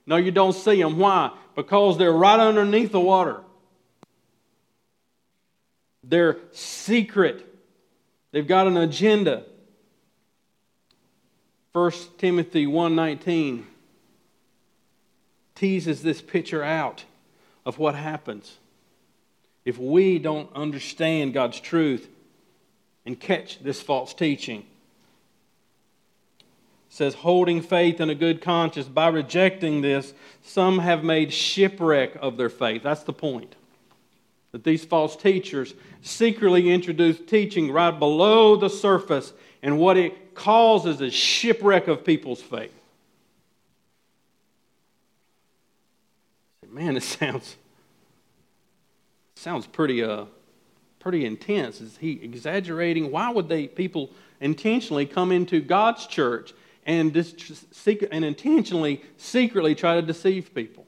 No, 0.05 0.15
you 0.15 0.31
don't 0.31 0.53
see 0.53 0.81
them. 0.81 0.97
Why? 0.97 1.31
Because 1.55 1.97
they're 1.97 2.11
right 2.11 2.39
underneath 2.39 2.91
the 2.91 2.99
water. 2.99 3.41
They're 6.03 6.37
secret. 6.51 7.45
They've 8.31 8.47
got 8.47 8.67
an 8.67 8.77
agenda. 8.77 9.43
1 11.73 11.91
Timothy 12.17 12.65
1:19 12.65 13.65
teases 15.61 16.01
this 16.01 16.23
picture 16.23 16.63
out 16.63 17.05
of 17.67 17.77
what 17.77 17.93
happens 17.93 18.57
if 19.63 19.77
we 19.77 20.17
don't 20.17 20.49
understand 20.55 21.35
God's 21.35 21.59
truth 21.59 22.09
and 23.05 23.19
catch 23.19 23.61
this 23.61 23.79
false 23.79 24.11
teaching. 24.15 24.61
It 26.39 26.45
says, 26.89 27.13
holding 27.13 27.61
faith 27.61 27.99
and 27.99 28.09
a 28.09 28.15
good 28.15 28.41
conscience, 28.41 28.87
by 28.87 29.09
rejecting 29.09 29.81
this, 29.81 30.15
some 30.41 30.79
have 30.79 31.03
made 31.03 31.31
shipwreck 31.31 32.15
of 32.19 32.37
their 32.37 32.49
faith. 32.49 32.81
That's 32.81 33.03
the 33.03 33.13
point. 33.13 33.55
That 34.53 34.63
these 34.63 34.83
false 34.83 35.15
teachers 35.15 35.75
secretly 36.01 36.71
introduce 36.71 37.19
teaching 37.19 37.71
right 37.71 37.97
below 37.97 38.55
the 38.55 38.69
surface, 38.69 39.31
and 39.61 39.77
what 39.77 39.95
it 39.95 40.33
causes 40.33 41.01
is 41.01 41.13
shipwreck 41.13 41.87
of 41.87 42.03
people's 42.03 42.41
faith. 42.41 42.73
Man, 46.71 46.97
it 46.97 47.03
sounds 47.03 47.55
sounds 49.35 49.65
pretty 49.65 50.03
uh 50.03 50.25
pretty 50.99 51.25
intense. 51.25 51.81
Is 51.81 51.97
he 51.97 52.19
exaggerating? 52.23 53.11
Why 53.11 53.31
would 53.31 53.49
they 53.49 53.67
people 53.67 54.11
intentionally 54.39 55.05
come 55.05 55.31
into 55.31 55.59
God's 55.59 56.07
church 56.07 56.53
and 56.85 57.11
dis- 57.11 57.65
and 58.11 58.23
intentionally 58.23 59.01
secretly 59.17 59.75
try 59.75 59.95
to 59.95 60.01
deceive 60.01 60.53
people? 60.53 60.85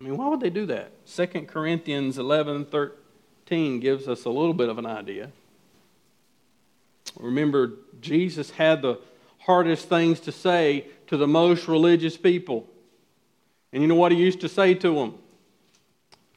I 0.00 0.04
mean, 0.04 0.16
why 0.16 0.28
would 0.28 0.40
they 0.40 0.50
do 0.50 0.66
that? 0.66 1.06
2 1.06 1.26
Corinthians 1.46 2.18
11 2.18 2.66
13 2.66 3.80
gives 3.80 4.08
us 4.08 4.24
a 4.24 4.30
little 4.30 4.52
bit 4.52 4.68
of 4.68 4.78
an 4.78 4.86
idea. 4.86 5.30
Remember, 7.18 7.72
Jesus 8.00 8.50
had 8.50 8.82
the 8.82 8.98
hardest 9.38 9.88
things 9.88 10.20
to 10.20 10.32
say 10.32 10.86
to 11.06 11.16
the 11.16 11.28
most 11.28 11.68
religious 11.68 12.16
people. 12.16 12.66
And 13.74 13.82
you 13.82 13.88
know 13.88 13.96
what 13.96 14.12
he 14.12 14.18
used 14.18 14.40
to 14.42 14.48
say 14.48 14.74
to 14.74 14.94
them? 14.94 15.14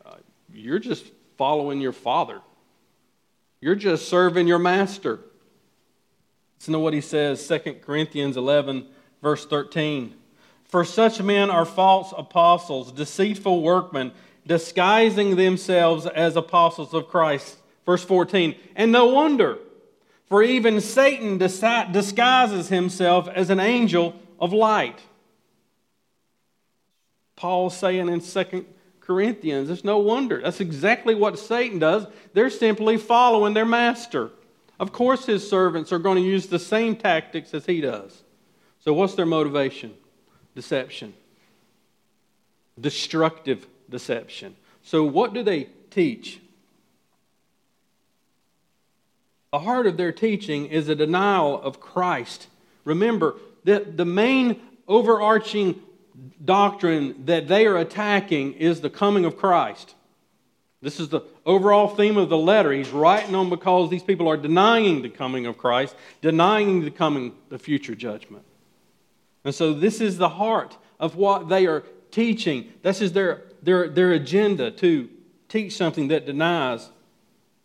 Uh, 0.03 0.15
you're 0.51 0.79
just 0.79 1.05
following 1.37 1.79
your 1.79 1.93
father, 1.93 2.41
you're 3.61 3.75
just 3.75 4.09
serving 4.09 4.47
your 4.47 4.59
master. 4.59 5.19
Listen 6.59 6.73
to 6.73 6.79
what 6.79 6.95
he 6.95 7.01
says, 7.01 7.47
2 7.47 7.75
Corinthians 7.83 8.35
11, 8.35 8.87
verse 9.21 9.45
13. 9.45 10.15
For 10.65 10.83
such 10.83 11.21
men 11.21 11.51
are 11.51 11.65
false 11.65 12.11
apostles, 12.17 12.91
deceitful 12.91 13.61
workmen, 13.61 14.11
disguising 14.47 15.35
themselves 15.35 16.07
as 16.07 16.35
apostles 16.35 16.95
of 16.95 17.07
Christ. 17.07 17.57
Verse 17.85 18.03
14. 18.03 18.55
And 18.75 18.91
no 18.91 19.05
wonder, 19.05 19.59
for 20.25 20.41
even 20.41 20.81
Satan 20.81 21.37
disguises 21.37 22.69
himself 22.69 23.27
as 23.27 23.51
an 23.51 23.59
angel 23.59 24.15
of 24.39 24.51
light. 24.51 24.99
Paul's 27.37 27.77
saying 27.77 28.09
in 28.09 28.19
2 28.19 28.65
Corinthians, 28.99 29.69
it's 29.69 29.85
no 29.85 29.99
wonder. 29.99 30.41
That's 30.41 30.59
exactly 30.59 31.15
what 31.15 31.39
Satan 31.39 31.79
does. 31.79 32.05
They're 32.33 32.49
simply 32.49 32.97
following 32.97 33.53
their 33.53 33.65
master. 33.65 34.31
Of 34.79 34.91
course, 34.91 35.25
his 35.25 35.49
servants 35.49 35.93
are 35.93 35.99
going 35.99 36.17
to 36.17 36.29
use 36.29 36.47
the 36.47 36.59
same 36.59 36.95
tactics 36.97 37.53
as 37.53 37.65
he 37.65 37.79
does. 37.79 38.23
So, 38.79 38.93
what's 38.93 39.15
their 39.15 39.25
motivation? 39.25 39.93
Deception, 40.55 41.13
destructive 42.79 43.67
deception. 43.89 44.55
So, 44.83 45.03
what 45.03 45.33
do 45.33 45.43
they 45.43 45.69
teach? 45.91 46.39
The 49.51 49.59
heart 49.59 49.87
of 49.87 49.97
their 49.97 50.11
teaching 50.11 50.67
is 50.67 50.89
a 50.89 50.95
denial 50.95 51.61
of 51.61 51.79
Christ. 51.79 52.47
Remember 52.83 53.35
that 53.63 53.97
the 53.97 54.05
main 54.05 54.59
overarching 54.87 55.81
doctrine 56.43 57.25
that 57.25 57.47
they 57.47 57.65
are 57.65 57.77
attacking 57.77 58.53
is 58.53 58.81
the 58.81 58.89
coming 58.89 59.25
of 59.25 59.37
Christ. 59.37 59.95
This 60.81 60.99
is 60.99 61.09
the 61.09 61.21
overall 61.45 61.87
theme 61.87 62.17
of 62.17 62.29
the 62.29 62.37
letter. 62.37 62.71
He's 62.71 62.89
writing 62.89 63.33
on 63.33 63.49
because 63.49 63.89
these 63.89 64.03
people 64.03 64.27
are 64.27 64.37
denying 64.37 65.01
the 65.01 65.09
coming 65.09 65.45
of 65.45 65.57
Christ, 65.57 65.95
denying 66.21 66.83
the 66.83 66.91
coming, 66.91 67.33
the 67.49 67.57
future 67.57 67.95
judgment. 67.95 68.45
And 69.43 69.55
so 69.55 69.73
this 69.73 70.01
is 70.01 70.17
the 70.17 70.29
heart 70.29 70.77
of 70.99 71.15
what 71.15 71.49
they 71.49 71.65
are 71.65 71.83
teaching. 72.11 72.71
This 72.83 73.01
is 73.01 73.13
their, 73.13 73.43
their, 73.63 73.89
their 73.89 74.11
agenda 74.11 74.71
to 74.71 75.09
teach 75.49 75.75
something 75.75 76.09
that 76.09 76.25
denies 76.25 76.89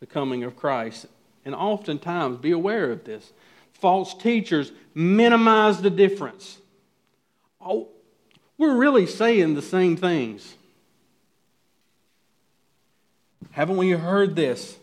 the 0.00 0.06
coming 0.06 0.44
of 0.44 0.56
Christ. 0.56 1.06
And 1.44 1.54
oftentimes, 1.54 2.38
be 2.38 2.52
aware 2.52 2.90
of 2.92 3.04
this. 3.04 3.32
False 3.72 4.14
teachers 4.14 4.72
minimize 4.94 5.82
the 5.82 5.90
difference. 5.90 6.58
Oh, 7.60 7.88
we're 8.58 8.76
really 8.76 9.06
saying 9.06 9.54
the 9.54 9.62
same 9.62 9.96
things. 9.96 10.54
Haven't 13.52 13.76
we 13.76 13.90
heard 13.90 14.36
this? 14.36 14.78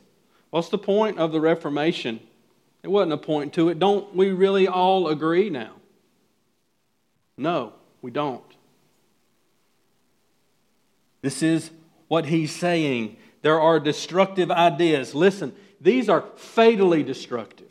What's 0.50 0.70
the 0.70 0.78
point 0.78 1.20
of 1.20 1.32
the 1.32 1.42
Reformation? 1.42 2.20
It 2.84 2.90
wasn't 2.90 3.14
a 3.14 3.18
point 3.18 3.54
to 3.54 3.70
it. 3.70 3.80
Don't 3.80 4.16
we 4.16 4.32
really 4.32 4.68
all 4.68 5.08
agree 5.08 5.50
now? 5.50 5.74
No, 7.38 7.74
we 8.02 8.12
don't. 8.12 8.44
This 11.22 11.44
is 11.44 11.72
what 12.08 12.26
he's 12.26 12.56
saying. 12.56 13.18
There 13.42 13.60
are 13.60 13.80
destructive 13.80 14.52
ideas. 14.52 15.16
Listen, 15.16 15.54
these 15.80 16.10
are 16.10 16.22
fatally 16.36 17.04
destructive. 17.04 17.68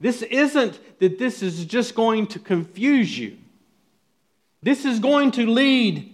This 0.00 0.22
isn't 0.22 0.78
that 0.98 1.18
this 1.18 1.42
is 1.42 1.64
just 1.64 1.94
going 1.94 2.26
to 2.28 2.38
confuse 2.38 3.18
you. 3.18 3.38
This 4.62 4.84
is 4.84 5.00
going 5.00 5.32
to 5.32 5.46
lead 5.46 6.12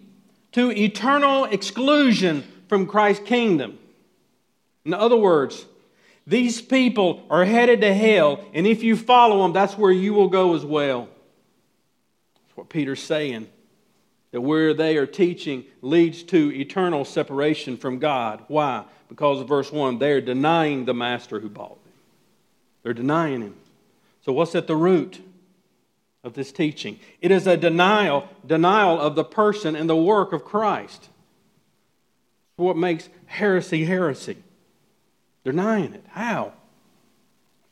to 0.52 0.70
eternal 0.70 1.44
exclusion 1.44 2.44
from 2.68 2.86
Christ's 2.86 3.26
kingdom. 3.26 3.78
In 4.84 4.94
other 4.94 5.16
words, 5.16 5.66
these 6.26 6.60
people 6.60 7.24
are 7.30 7.44
headed 7.44 7.80
to 7.82 7.94
hell, 7.94 8.44
and 8.54 8.66
if 8.66 8.82
you 8.82 8.96
follow 8.96 9.42
them, 9.42 9.52
that's 9.52 9.76
where 9.76 9.92
you 9.92 10.14
will 10.14 10.28
go 10.28 10.54
as 10.54 10.64
well. 10.64 11.08
That's 12.34 12.56
what 12.56 12.68
Peter's 12.68 13.02
saying. 13.02 13.48
That 14.32 14.42
where 14.42 14.74
they 14.74 14.96
are 14.98 15.06
teaching 15.06 15.64
leads 15.80 16.22
to 16.24 16.52
eternal 16.52 17.04
separation 17.04 17.78
from 17.78 17.98
God. 17.98 18.44
Why? 18.48 18.84
Because 19.08 19.40
of 19.40 19.48
verse 19.48 19.72
1, 19.72 19.98
they're 19.98 20.20
denying 20.20 20.84
the 20.84 20.92
master 20.92 21.40
who 21.40 21.48
bought 21.48 21.82
them. 21.82 21.92
They're 22.82 22.92
denying 22.92 23.40
him. 23.40 23.56
So, 24.24 24.32
what's 24.32 24.54
at 24.54 24.66
the 24.66 24.76
root 24.76 25.22
of 26.24 26.34
this 26.34 26.52
teaching? 26.52 26.98
It 27.20 27.30
is 27.30 27.46
a 27.46 27.56
denial, 27.56 28.28
denial 28.46 29.00
of 29.00 29.14
the 29.14 29.24
person 29.24 29.76
and 29.76 29.88
the 29.88 29.96
work 29.96 30.32
of 30.32 30.44
Christ. 30.44 31.08
What 32.56 32.76
makes 32.76 33.08
heresy 33.26 33.84
heresy? 33.84 34.36
Denying 35.44 35.94
it. 35.94 36.04
How? 36.10 36.52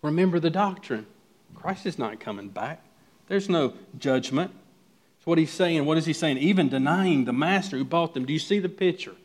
Remember 0.02 0.38
the 0.38 0.50
doctrine. 0.50 1.06
Christ 1.54 1.87
is 1.87 1.98
not 1.98 2.20
coming 2.20 2.48
back. 2.48 2.82
There's 3.28 3.48
no 3.48 3.74
judgment. 3.98 4.52
That's 4.52 5.26
what 5.26 5.38
he's 5.38 5.50
saying. 5.50 5.85
What 5.85 5.98
is 5.98 6.06
he 6.06 6.12
saying? 6.12 6.38
Even 6.38 6.68
denying 6.68 7.24
the 7.24 7.32
master 7.32 7.76
who 7.76 7.85
bought 7.85 8.14
them. 8.14 8.24
Do 8.24 8.32
you 8.32 8.38
see 8.38 8.61
the 8.61 8.68
picture? 8.68 9.16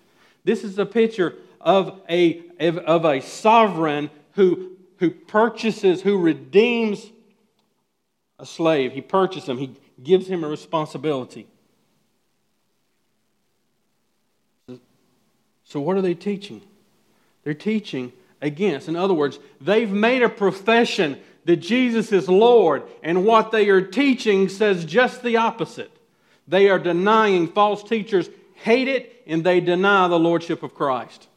This 0.44 0.64
is 0.64 0.80
a 0.80 0.86
picture 0.86 1.36
of 1.60 2.02
a, 2.10 2.42
of 2.60 3.06
a 3.06 3.22
sovereign 3.22 4.10
who, 4.34 4.72
who 4.98 5.12
purchases, 5.12 6.02
who 6.02 6.18
redeems 6.18 7.12
a 8.42 8.46
slave. 8.46 8.92
He 8.92 9.02
purchases 9.02 9.48
him, 9.48 9.58
he 9.60 9.76
gives 10.04 10.28
him 10.28 10.44
a 10.44 10.48
responsibility. 10.48 11.48
So, 15.64 15.80
what 15.80 15.96
are 15.96 16.02
they 16.02 16.16
teaching? 16.16 16.62
They're 17.44 17.54
teaching 17.54 18.12
against. 18.42 18.90
In 18.90 18.96
other 18.96 19.14
words, 19.14 19.40
they've 19.62 19.90
made 19.90 20.24
a 20.24 20.28
profession 20.28 21.20
that 21.46 21.58
Jesus 21.58 22.12
is 22.12 22.28
Lord, 22.28 22.84
and 23.02 23.26
what 23.26 23.52
they 23.52 23.70
are 23.70 23.82
teaching 23.82 24.50
says 24.50 24.86
just 24.86 25.24
the 25.24 25.38
opposite. 25.38 25.92
They 26.48 26.70
are 26.70 26.80
denying, 26.80 27.48
false 27.48 27.84
teachers 27.84 28.30
hate 28.56 28.88
it, 28.88 29.24
and 29.26 29.44
they 29.44 29.62
deny 29.62 30.08
the 30.08 30.20
Lordship 30.20 30.64
of 30.64 30.74
Christ. 30.74 31.28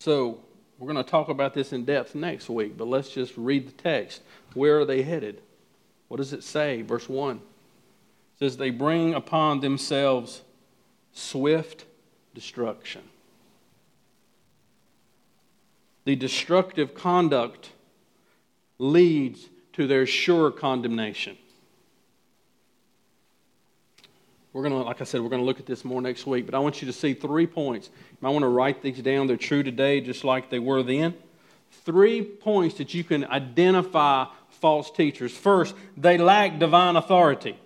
So, 0.00 0.40
we're 0.78 0.92
going 0.92 1.02
to 1.02 1.10
talk 1.10 1.28
about 1.28 1.54
this 1.54 1.72
in 1.72 1.84
depth 1.84 2.14
next 2.14 2.48
week, 2.48 2.76
but 2.76 2.86
let's 2.86 3.10
just 3.10 3.32
read 3.36 3.66
the 3.66 3.72
text. 3.72 4.22
Where 4.54 4.80
are 4.80 4.84
they 4.84 5.02
headed? 5.02 5.40
What 6.08 6.18
does 6.18 6.32
it 6.32 6.44
say? 6.44 6.82
Verse 6.82 7.08
1 7.08 7.36
it 7.36 7.40
says, 8.38 8.56
They 8.56 8.70
bring 8.70 9.14
upon 9.14 9.60
themselves 9.60 10.42
swift 11.12 11.86
destruction. 12.34 13.02
The 16.04 16.14
destructive 16.14 16.94
conduct 16.94 17.72
leads 18.78 19.48
to 19.72 19.86
their 19.86 20.06
sure 20.06 20.50
condemnation. 20.50 21.36
We're 24.56 24.62
going 24.62 24.72
to, 24.72 24.88
like 24.88 25.02
I 25.02 25.04
said, 25.04 25.20
we're 25.20 25.28
going 25.28 25.42
to 25.42 25.44
look 25.44 25.60
at 25.60 25.66
this 25.66 25.84
more 25.84 26.00
next 26.00 26.26
week, 26.26 26.46
but 26.46 26.54
I 26.54 26.60
want 26.60 26.80
you 26.80 26.86
to 26.86 26.92
see 26.94 27.12
three 27.12 27.46
points. 27.46 27.90
I 28.22 28.30
want 28.30 28.42
to 28.42 28.48
write 28.48 28.80
these 28.80 29.00
down. 29.00 29.26
They're 29.26 29.36
true 29.36 29.62
today, 29.62 30.00
just 30.00 30.24
like 30.24 30.48
they 30.48 30.58
were 30.58 30.82
then. 30.82 31.12
Three 31.84 32.22
points 32.22 32.78
that 32.78 32.94
you 32.94 33.04
can 33.04 33.26
identify 33.26 34.24
false 34.48 34.90
teachers. 34.90 35.36
First, 35.36 35.74
they 35.94 36.16
lack 36.16 36.58
divine 36.58 36.96
authority. 36.96 37.58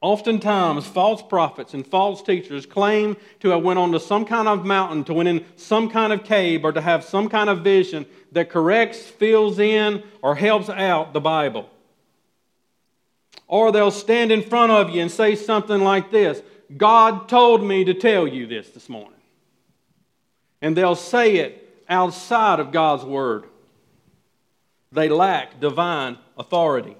Oftentimes, 0.00 0.86
false 0.86 1.20
prophets 1.20 1.74
and 1.74 1.84
false 1.84 2.22
teachers 2.22 2.64
claim 2.64 3.16
to 3.40 3.48
have 3.48 3.64
went 3.64 3.80
onto 3.80 3.98
some 3.98 4.24
kind 4.24 4.46
of 4.46 4.64
mountain, 4.64 5.02
to 5.02 5.14
went 5.14 5.28
in 5.28 5.44
some 5.56 5.90
kind 5.90 6.12
of 6.12 6.22
cave, 6.22 6.64
or 6.64 6.70
to 6.70 6.80
have 6.80 7.02
some 7.02 7.28
kind 7.28 7.50
of 7.50 7.64
vision 7.64 8.06
that 8.30 8.50
corrects, 8.50 9.00
fills 9.00 9.58
in, 9.58 10.04
or 10.22 10.36
helps 10.36 10.68
out 10.68 11.12
the 11.12 11.20
Bible. 11.20 11.68
Or 13.48 13.70
they'll 13.70 13.90
stand 13.90 14.32
in 14.32 14.42
front 14.42 14.72
of 14.72 14.90
you 14.90 15.02
and 15.02 15.10
say 15.10 15.36
something 15.36 15.80
like 15.80 16.10
this 16.10 16.42
God 16.76 17.28
told 17.28 17.62
me 17.62 17.84
to 17.84 17.94
tell 17.94 18.26
you 18.26 18.46
this 18.46 18.70
this 18.70 18.88
morning. 18.88 19.12
And 20.60 20.76
they'll 20.76 20.96
say 20.96 21.36
it 21.36 21.84
outside 21.88 22.60
of 22.60 22.72
God's 22.72 23.04
Word. 23.04 23.44
They 24.90 25.08
lack 25.08 25.60
divine 25.60 26.18
authority. 26.36 26.96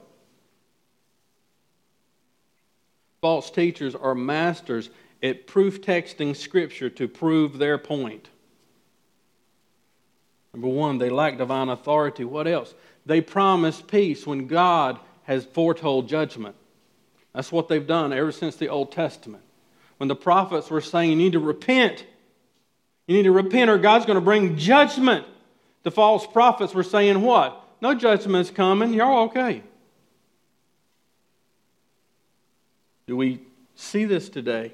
false 3.27 3.51
teachers 3.51 3.97
are 3.97 4.15
masters 4.15 4.89
at 5.21 5.49
proof 5.49 5.83
texting 5.83 6.37
Scripture 6.37 6.89
to 6.89 7.09
prove 7.09 7.59
their 7.59 7.77
point. 7.77 8.29
Number 10.55 10.69
one, 10.69 10.99
they 10.99 11.11
lack 11.11 11.37
divine 11.37 11.69
authority. 11.69 12.23
What 12.23 12.47
else? 12.47 12.73
They 13.05 13.21
promise 13.21 13.83
peace 13.83 14.29
when 14.29 14.47
God 14.47 15.01
has 15.27 15.45
foretold 15.45 16.09
judgment. 16.09 16.55
That's 17.35 17.53
what 17.53 17.69
they've 17.69 17.87
done 17.87 18.13
ever 18.13 18.33
since 18.33 18.57
the 18.57 18.69
Old 18.69 18.93
Testament. 18.93 19.43
When 19.99 20.09
the 20.09 20.17
prophets 20.17 20.71
were 20.71 20.81
saying, 20.81 21.11
You 21.11 21.17
need 21.17 21.33
to 21.33 21.39
repent, 21.39 22.07
you 23.07 23.17
need 23.17 23.25
to 23.25 23.33
repent, 23.33 23.71
or 23.71 23.79
God's 23.79 24.07
going 24.07 24.17
to 24.17 24.25
bring 24.25 24.57
judgment. 24.57 25.27
The 25.83 25.91
false 25.91 26.27
prophets 26.27 26.75
were 26.75 26.83
saying, 26.83 27.21
What? 27.21 27.63
No 27.81 27.95
judgment's 27.95 28.51
coming. 28.51 28.95
You're 28.95 29.15
okay. 29.25 29.63
Do 33.07 33.17
we 33.17 33.41
see 33.75 34.05
this 34.05 34.29
today? 34.29 34.73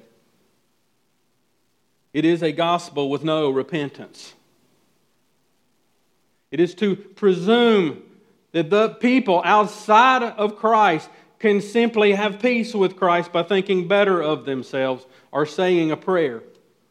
It 2.13 2.25
is 2.25 2.43
a 2.43 2.51
gospel 2.51 3.09
with 3.09 3.23
no 3.23 3.49
repentance. 3.49 4.33
It 6.51 6.59
is 6.59 6.75
to 6.75 6.95
presume 6.95 8.03
that 8.53 8.69
the 8.69 8.89
people 8.89 9.41
outside 9.43 10.23
of 10.23 10.55
Christ 10.55 11.09
can 11.39 11.59
simply 11.59 12.13
have 12.13 12.39
peace 12.39 12.73
with 12.73 12.95
Christ 12.95 13.33
by 13.33 13.43
thinking 13.43 13.87
better 13.87 14.21
of 14.21 14.45
themselves 14.45 15.05
or 15.31 15.45
saying 15.45 15.91
a 15.91 15.97
prayer 15.97 16.41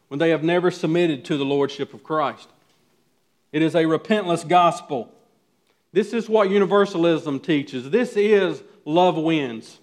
when 0.09 0.19
they 0.19 0.29
have 0.29 0.43
never 0.43 0.69
submitted 0.69 1.25
to 1.25 1.37
the 1.37 1.45
Lordship 1.45 1.93
of 1.93 2.03
Christ. 2.03 2.47
It 3.51 3.63
is 3.63 3.73
a 3.73 3.83
repentless 3.83 4.47
gospel. 4.47 5.11
This 5.91 6.13
is 6.13 6.29
what 6.29 6.49
universalism 6.49 7.39
teaches. 7.39 7.89
This 7.89 8.15
is 8.15 8.61
love 8.85 9.17
wins. 9.17 9.79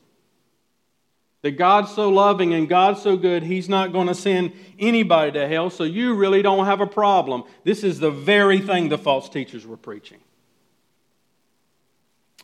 That 1.42 1.52
God's 1.52 1.92
so 1.94 2.10
loving 2.10 2.52
and 2.52 2.68
God's 2.68 3.00
so 3.00 3.16
good, 3.16 3.42
He's 3.42 3.68
not 3.68 3.92
going 3.92 4.08
to 4.08 4.14
send 4.14 4.52
anybody 4.78 5.32
to 5.32 5.48
hell, 5.48 5.70
so 5.70 5.84
you 5.84 6.14
really 6.14 6.42
don't 6.42 6.66
have 6.66 6.80
a 6.82 6.86
problem. 6.86 7.44
This 7.64 7.82
is 7.82 7.98
the 7.98 8.10
very 8.10 8.60
thing 8.60 8.90
the 8.90 8.98
false 8.98 9.28
teachers 9.28 9.66
were 9.66 9.78
preaching. 9.78 10.18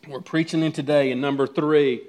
We're 0.07 0.21
preaching 0.21 0.63
in 0.63 0.71
today 0.71 1.11
in 1.11 1.19
number 1.19 1.45
three. 1.45 2.01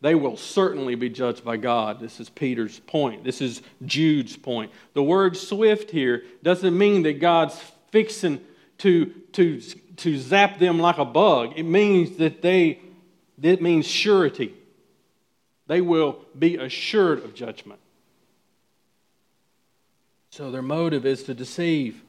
They 0.00 0.14
will 0.14 0.36
certainly 0.36 0.94
be 0.94 1.08
judged 1.08 1.44
by 1.44 1.56
God. 1.56 1.98
This 1.98 2.20
is 2.20 2.28
Peter's 2.28 2.78
point. 2.80 3.24
This 3.24 3.40
is 3.40 3.62
Jude's 3.84 4.36
point. 4.36 4.70
The 4.94 5.02
word 5.02 5.36
swift 5.36 5.90
here 5.90 6.22
doesn't 6.44 6.76
mean 6.76 7.02
that 7.02 7.20
God's 7.20 7.60
fixing 7.90 8.40
to, 8.78 9.06
to, 9.32 9.60
to 9.60 10.18
zap 10.18 10.60
them 10.60 10.78
like 10.78 10.98
a 10.98 11.04
bug. 11.04 11.54
It 11.56 11.64
means 11.64 12.16
that 12.18 12.42
they, 12.42 12.80
it 13.40 13.60
means 13.60 13.86
surety. 13.86 14.54
They 15.66 15.80
will 15.80 16.24
be 16.38 16.56
assured 16.56 17.24
of 17.24 17.34
judgment. 17.34 17.80
So 20.30 20.50
their 20.50 20.62
motive 20.62 21.04
is 21.04 21.24
to 21.24 21.34
deceive. 21.34 22.02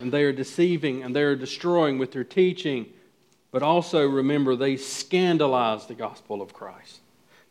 And 0.00 0.10
they 0.10 0.24
are 0.24 0.32
deceiving 0.32 1.02
and 1.02 1.14
they 1.14 1.22
are 1.22 1.36
destroying 1.36 1.98
with 1.98 2.12
their 2.12 2.24
teaching 2.24 2.86
but 3.54 3.62
also 3.62 4.04
remember, 4.04 4.56
they 4.56 4.76
scandalize 4.76 5.86
the 5.86 5.94
gospel 5.94 6.42
of 6.42 6.52
Christ. 6.52 6.98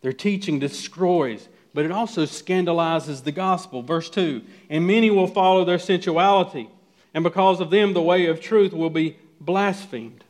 Their 0.01 0.11
teaching 0.11 0.59
destroys, 0.59 1.47
but 1.73 1.85
it 1.85 1.93
also 1.93 2.25
scandalizes 2.25 3.23
the 3.23 3.31
gospel. 3.31 3.81
Verse 3.81 4.09
2 4.09 4.41
And 4.69 4.85
many 4.85 5.09
will 5.09 5.27
follow 5.27 5.63
their 5.63 5.79
sensuality, 5.79 6.69
and 7.13 7.23
because 7.23 7.61
of 7.61 7.69
them, 7.69 7.93
the 7.93 8.01
way 8.01 8.25
of 8.25 8.41
truth 8.41 8.73
will 8.73 8.89
be 8.89 9.15
blasphemed. 9.39 10.25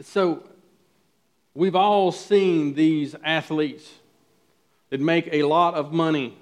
So, 0.00 0.44
we've 1.52 1.74
all 1.74 2.12
seen 2.12 2.74
these 2.74 3.16
athletes 3.24 3.90
that 4.90 5.00
make 5.00 5.28
a 5.32 5.42
lot 5.42 5.74
of 5.74 5.92
money, 5.92 6.38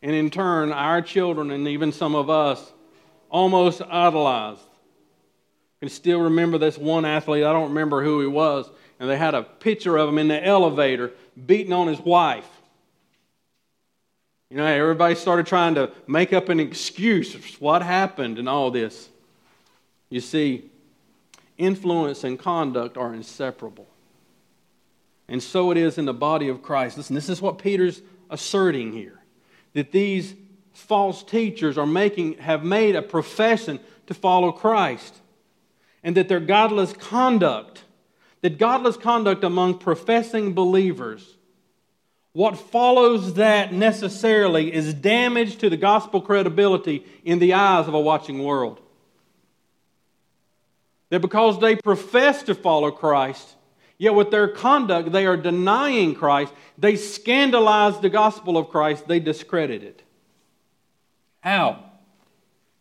and 0.00 0.12
in 0.12 0.30
turn, 0.30 0.70
our 0.70 1.02
children 1.02 1.50
and 1.50 1.66
even 1.66 1.90
some 1.90 2.14
of 2.14 2.30
us 2.30 2.72
almost 3.30 3.82
idolize 3.82 4.58
can 5.84 5.90
still 5.90 6.22
remember 6.22 6.56
this 6.56 6.78
one 6.78 7.04
athlete, 7.04 7.44
I 7.44 7.52
don't 7.52 7.68
remember 7.68 8.02
who 8.02 8.22
he 8.22 8.26
was, 8.26 8.70
and 8.98 9.10
they 9.10 9.18
had 9.18 9.34
a 9.34 9.42
picture 9.42 9.98
of 9.98 10.08
him 10.08 10.16
in 10.16 10.28
the 10.28 10.42
elevator 10.42 11.12
beating 11.44 11.74
on 11.74 11.88
his 11.88 12.00
wife. 12.00 12.48
You 14.48 14.56
know, 14.56 14.64
everybody 14.64 15.14
started 15.14 15.46
trying 15.46 15.74
to 15.74 15.92
make 16.06 16.32
up 16.32 16.48
an 16.48 16.58
excuse 16.58 17.34
of 17.34 17.44
what 17.60 17.82
happened 17.82 18.38
and 18.38 18.48
all 18.48 18.70
this. 18.70 19.10
You 20.08 20.22
see, 20.22 20.70
influence 21.58 22.24
and 22.24 22.38
conduct 22.38 22.96
are 22.96 23.12
inseparable. 23.12 23.86
And 25.28 25.42
so 25.42 25.70
it 25.70 25.76
is 25.76 25.98
in 25.98 26.06
the 26.06 26.14
body 26.14 26.48
of 26.48 26.62
Christ. 26.62 26.96
Listen, 26.96 27.14
this 27.14 27.28
is 27.28 27.42
what 27.42 27.58
Peter's 27.58 28.00
asserting 28.30 28.94
here 28.94 29.20
that 29.74 29.92
these 29.92 30.32
false 30.72 31.22
teachers 31.22 31.76
are 31.76 31.86
making, 31.86 32.38
have 32.38 32.64
made 32.64 32.96
a 32.96 33.02
profession 33.02 33.78
to 34.06 34.14
follow 34.14 34.50
Christ 34.50 35.20
and 36.04 36.16
that 36.16 36.28
their 36.28 36.38
godless 36.38 36.92
conduct, 36.92 37.82
that 38.42 38.58
godless 38.58 38.96
conduct 38.96 39.42
among 39.42 39.78
professing 39.78 40.52
believers, 40.52 41.36
what 42.34 42.58
follows 42.58 43.34
that 43.34 43.72
necessarily 43.72 44.72
is 44.72 44.92
damage 44.92 45.56
to 45.56 45.70
the 45.70 45.76
gospel 45.76 46.20
credibility 46.20 47.04
in 47.24 47.38
the 47.38 47.54
eyes 47.54 47.88
of 47.88 47.94
a 47.94 48.00
watching 48.00 48.44
world. 48.44 48.80
That 51.08 51.20
because 51.20 51.58
they 51.60 51.76
profess 51.76 52.42
to 52.44 52.54
follow 52.54 52.90
Christ, 52.90 53.54
yet 53.98 54.14
with 54.14 54.30
their 54.30 54.48
conduct 54.48 55.12
they 55.12 55.26
are 55.26 55.36
denying 55.36 56.14
Christ, 56.14 56.52
they 56.76 56.96
scandalize 56.96 58.00
the 58.00 58.10
gospel 58.10 58.58
of 58.58 58.68
Christ, 58.68 59.08
they 59.08 59.20
discredit 59.20 59.82
it. 59.82 60.02
How? 61.40 61.84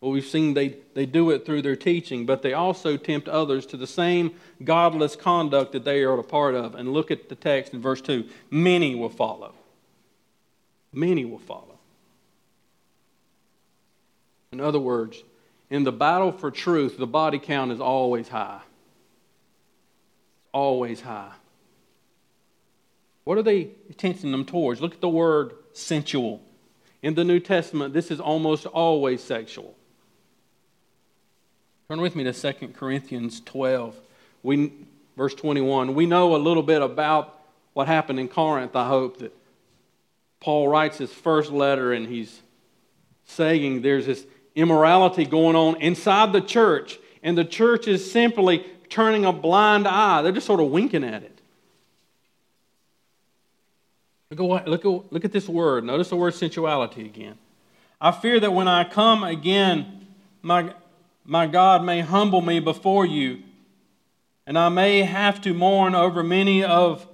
Well, 0.03 0.11
we've 0.11 0.25
seen 0.25 0.53
they, 0.53 0.75
they 0.95 1.05
do 1.05 1.31
it 1.31 1.45
through 1.45 1.61
their 1.61 1.77
teaching, 1.77 2.25
but 2.25 2.41
they 2.41 2.51
also 2.51 2.97
tempt 2.97 3.29
others 3.29 3.65
to 3.67 3.77
the 3.77 3.87
same 3.87 4.35
godless 4.61 5.15
conduct 5.15 5.71
that 5.71 5.85
they 5.85 6.03
are 6.03 6.19
a 6.19 6.23
part 6.23 6.55
of. 6.55 6.75
And 6.75 6.91
look 6.91 7.09
at 7.09 7.29
the 7.29 7.35
text 7.35 7.73
in 7.73 7.81
verse 7.81 8.01
2 8.01 8.27
many 8.51 8.95
will 8.95 9.07
follow. 9.07 9.53
Many 10.91 11.23
will 11.23 11.39
follow. 11.39 11.79
In 14.51 14.59
other 14.59 14.77
words, 14.77 15.23
in 15.69 15.85
the 15.85 15.93
battle 15.93 16.33
for 16.33 16.51
truth, 16.51 16.97
the 16.97 17.07
body 17.07 17.39
count 17.39 17.71
is 17.71 17.79
always 17.79 18.27
high. 18.27 18.59
Always 20.51 20.99
high. 20.99 21.31
What 23.23 23.37
are 23.37 23.43
they 23.43 23.69
tempting 23.95 24.33
them 24.33 24.43
towards? 24.43 24.81
Look 24.81 24.95
at 24.95 25.01
the 25.01 25.07
word 25.07 25.53
sensual. 25.71 26.41
In 27.01 27.13
the 27.13 27.23
New 27.23 27.39
Testament, 27.39 27.93
this 27.93 28.11
is 28.11 28.19
almost 28.19 28.65
always 28.65 29.23
sexual. 29.23 29.77
Turn 31.89 31.99
with 31.99 32.15
me 32.15 32.23
to 32.23 32.33
2 32.33 32.69
Corinthians 32.69 33.41
12. 33.41 33.95
We, 34.41 34.71
verse 35.17 35.35
21. 35.35 35.93
We 35.93 36.05
know 36.05 36.35
a 36.35 36.37
little 36.37 36.63
bit 36.63 36.81
about 36.81 37.39
what 37.73 37.87
happened 37.87 38.19
in 38.19 38.27
Corinth, 38.27 38.75
I 38.75 38.87
hope, 38.87 39.17
that 39.19 39.35
Paul 40.39 40.67
writes 40.67 40.97
his 40.97 41.11
first 41.11 41.51
letter 41.51 41.93
and 41.93 42.07
he's 42.07 42.41
saying 43.25 43.81
there's 43.81 44.05
this 44.05 44.25
immorality 44.55 45.25
going 45.25 45.55
on 45.55 45.81
inside 45.81 46.33
the 46.33 46.41
church, 46.41 46.99
and 47.21 47.37
the 47.37 47.45
church 47.45 47.87
is 47.87 48.11
simply 48.11 48.65
turning 48.89 49.25
a 49.25 49.33
blind 49.33 49.87
eye. 49.87 50.21
They're 50.21 50.31
just 50.31 50.45
sort 50.45 50.59
of 50.59 50.69
winking 50.69 51.03
at 51.03 51.23
it. 51.23 51.39
Look 54.29 54.61
at, 54.61 54.67
look, 54.67 54.85
at, 54.85 55.13
look 55.13 55.25
at 55.25 55.31
this 55.31 55.47
word. 55.47 55.83
Notice 55.83 56.09
the 56.09 56.15
word 56.15 56.33
sensuality 56.33 57.05
again. 57.05 57.37
I 58.01 58.11
fear 58.11 58.39
that 58.39 58.51
when 58.51 58.67
I 58.67 58.83
come 58.83 59.23
again, 59.23 60.07
my, 60.41 60.73
my 61.25 61.47
God 61.47 61.83
may 61.83 62.01
humble 62.01 62.41
me 62.41 62.59
before 62.59 63.05
you, 63.05 63.43
and 64.45 64.57
I 64.57 64.69
may 64.69 65.03
have 65.03 65.41
to 65.41 65.53
mourn 65.53 65.95
over 65.95 66.23
many 66.23 66.63
of 66.63 67.07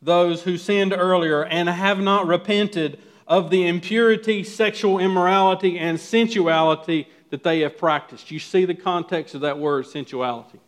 those 0.00 0.42
who 0.42 0.56
sinned 0.56 0.92
earlier 0.92 1.44
and 1.44 1.68
have 1.68 2.00
not 2.00 2.26
repented 2.26 2.98
of 3.26 3.50
the 3.50 3.66
impurity, 3.66 4.42
sexual 4.42 4.98
immorality, 4.98 5.78
and 5.78 5.98
sensuality 5.98 7.06
that 7.30 7.42
they 7.42 7.60
have 7.60 7.78
practiced. 7.78 8.30
You 8.30 8.38
see 8.38 8.64
the 8.64 8.74
context 8.74 9.34
of 9.34 9.42
that 9.42 9.58
word, 9.58 9.86
sensuality. 9.86 10.60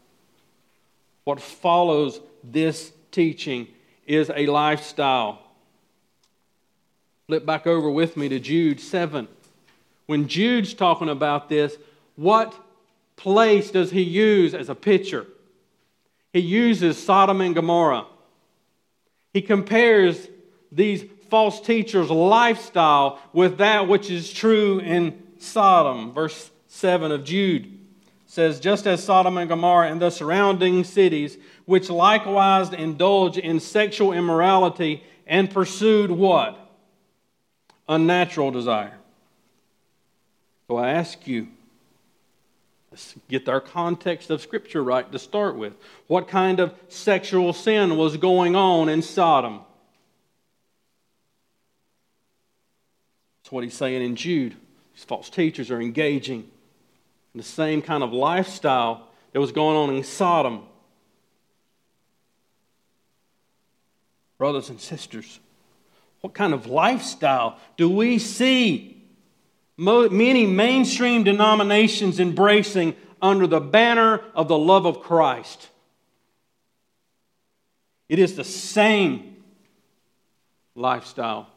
What 1.24 1.40
follows 1.40 2.20
this 2.42 2.92
teaching 3.10 3.68
is 4.06 4.30
a 4.34 4.46
lifestyle. 4.46 5.40
Flip 7.26 7.44
back 7.44 7.66
over 7.66 7.90
with 7.90 8.16
me 8.16 8.28
to 8.28 8.38
Jude 8.38 8.80
7. 8.80 9.26
When 10.06 10.28
Jude's 10.28 10.74
talking 10.74 11.08
about 11.08 11.48
this, 11.48 11.76
what 12.16 12.54
place 13.16 13.70
does 13.70 13.90
he 13.90 14.02
use 14.02 14.54
as 14.54 14.68
a 14.68 14.74
picture? 14.74 15.26
He 16.32 16.40
uses 16.40 17.02
Sodom 17.02 17.40
and 17.40 17.54
Gomorrah. 17.54 18.06
He 19.32 19.42
compares 19.42 20.28
these 20.70 21.04
false 21.30 21.60
teachers' 21.60 22.10
lifestyle 22.10 23.20
with 23.32 23.58
that 23.58 23.88
which 23.88 24.10
is 24.10 24.32
true 24.32 24.78
in 24.80 25.22
Sodom. 25.38 26.12
Verse 26.12 26.50
7 26.68 27.12
of 27.12 27.24
Jude 27.24 27.78
says, 28.26 28.58
Just 28.60 28.86
as 28.86 29.02
Sodom 29.02 29.38
and 29.38 29.48
Gomorrah 29.48 29.90
and 29.90 30.02
the 30.02 30.10
surrounding 30.10 30.84
cities, 30.84 31.38
which 31.66 31.88
likewise 31.88 32.72
indulge 32.72 33.38
in 33.38 33.60
sexual 33.60 34.12
immorality 34.12 35.02
and 35.26 35.50
pursued 35.50 36.10
what? 36.10 36.58
Unnatural 37.88 38.50
desire. 38.50 38.98
So 40.66 40.76
I 40.76 40.90
ask 40.90 41.26
you, 41.26 41.48
Get 43.28 43.48
our 43.48 43.60
context 43.60 44.30
of 44.30 44.40
Scripture 44.40 44.82
right 44.82 45.10
to 45.10 45.18
start 45.18 45.56
with. 45.56 45.74
What 46.06 46.28
kind 46.28 46.60
of 46.60 46.74
sexual 46.88 47.52
sin 47.52 47.96
was 47.96 48.16
going 48.16 48.54
on 48.56 48.88
in 48.88 49.02
Sodom? 49.02 49.60
That's 53.42 53.52
what 53.52 53.64
he's 53.64 53.74
saying 53.74 54.02
in 54.02 54.16
Jude. 54.16 54.56
These 54.94 55.04
false 55.04 55.28
teachers 55.28 55.70
are 55.70 55.80
engaging 55.80 56.40
in 57.34 57.38
the 57.38 57.42
same 57.42 57.82
kind 57.82 58.02
of 58.02 58.12
lifestyle 58.12 59.08
that 59.32 59.40
was 59.40 59.52
going 59.52 59.76
on 59.76 59.94
in 59.94 60.04
Sodom. 60.04 60.62
Brothers 64.38 64.70
and 64.70 64.80
sisters, 64.80 65.40
what 66.20 66.32
kind 66.32 66.54
of 66.54 66.66
lifestyle 66.66 67.58
do 67.76 67.88
we 67.90 68.18
see 68.18 68.93
many 69.76 70.46
mainstream 70.46 71.24
denominations 71.24 72.20
embracing 72.20 72.94
under 73.20 73.46
the 73.46 73.60
banner 73.60 74.20
of 74.34 74.48
the 74.48 74.58
love 74.58 74.86
of 74.86 75.00
Christ. 75.00 75.68
It 78.08 78.18
is 78.18 78.36
the 78.36 78.44
same 78.44 79.42
lifestyle 80.74 81.48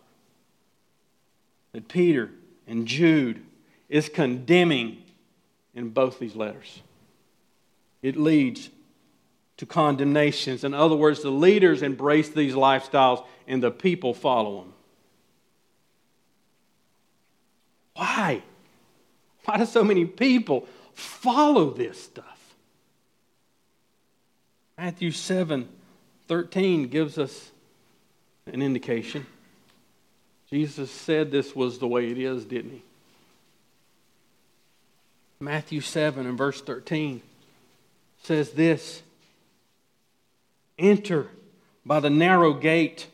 that 1.73 1.87
Peter 1.87 2.31
and 2.67 2.87
Jude 2.87 3.43
is 3.89 4.09
condemning 4.09 5.03
in 5.73 5.89
both 5.89 6.19
these 6.19 6.35
letters. 6.35 6.81
It 8.01 8.17
leads 8.17 8.69
to 9.57 9.65
condemnations. 9.65 10.63
In 10.63 10.73
other 10.73 10.95
words, 10.95 11.21
the 11.21 11.31
leaders 11.31 11.81
embrace 11.81 12.29
these 12.29 12.53
lifestyles 12.53 13.25
and 13.47 13.61
the 13.61 13.71
people 13.71 14.13
follow 14.13 14.61
them. 14.61 14.73
Why? 17.97 18.43
Why 19.45 19.57
do 19.57 19.65
so 19.65 19.83
many 19.83 20.05
people 20.05 20.67
follow 20.93 21.71
this 21.71 22.01
stuff? 22.01 22.55
Matthew 24.77 25.11
7 25.11 25.67
13 26.27 26.89
gives 26.89 27.17
us 27.17 27.51
an 28.45 28.61
indication. 28.61 29.25
Jesus 30.49 30.91
said 30.91 31.31
this 31.31 31.55
was 31.55 31.79
the 31.79 31.87
way 31.87 32.11
it 32.11 32.17
is, 32.17 32.45
didn't 32.45 32.71
he? 32.71 32.81
Matthew 35.39 35.81
7 35.81 36.25
and 36.25 36.37
verse 36.37 36.61
13 36.61 37.21
says 38.23 38.51
this 38.51 39.01
Enter 40.77 41.27
by 41.85 41.99
the 41.99 42.09
narrow 42.09 42.53
gate, 42.53 43.07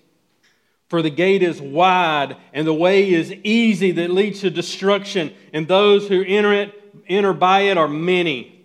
for 0.93 1.01
the 1.01 1.09
gate 1.09 1.41
is 1.41 1.59
wide 1.59 2.37
and 2.53 2.67
the 2.67 2.73
way 2.73 3.11
is 3.11 3.31
easy 3.43 3.89
that 3.89 4.11
leads 4.11 4.41
to 4.41 4.51
destruction, 4.51 5.33
and 5.51 5.67
those 5.67 6.07
who 6.07 6.23
enter 6.23 6.53
it 6.53 6.71
enter 7.07 7.33
by 7.33 7.61
it 7.61 7.79
are 7.79 7.87
many. 7.87 8.63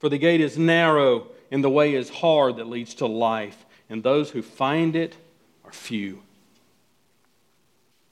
For 0.00 0.08
the 0.08 0.18
gate 0.18 0.40
is 0.40 0.58
narrow 0.58 1.28
and 1.52 1.62
the 1.62 1.70
way 1.70 1.94
is 1.94 2.10
hard 2.10 2.56
that 2.56 2.66
leads 2.66 2.94
to 2.94 3.06
life, 3.06 3.64
and 3.88 4.02
those 4.02 4.30
who 4.30 4.42
find 4.42 4.96
it 4.96 5.16
are 5.64 5.70
few. 5.70 6.20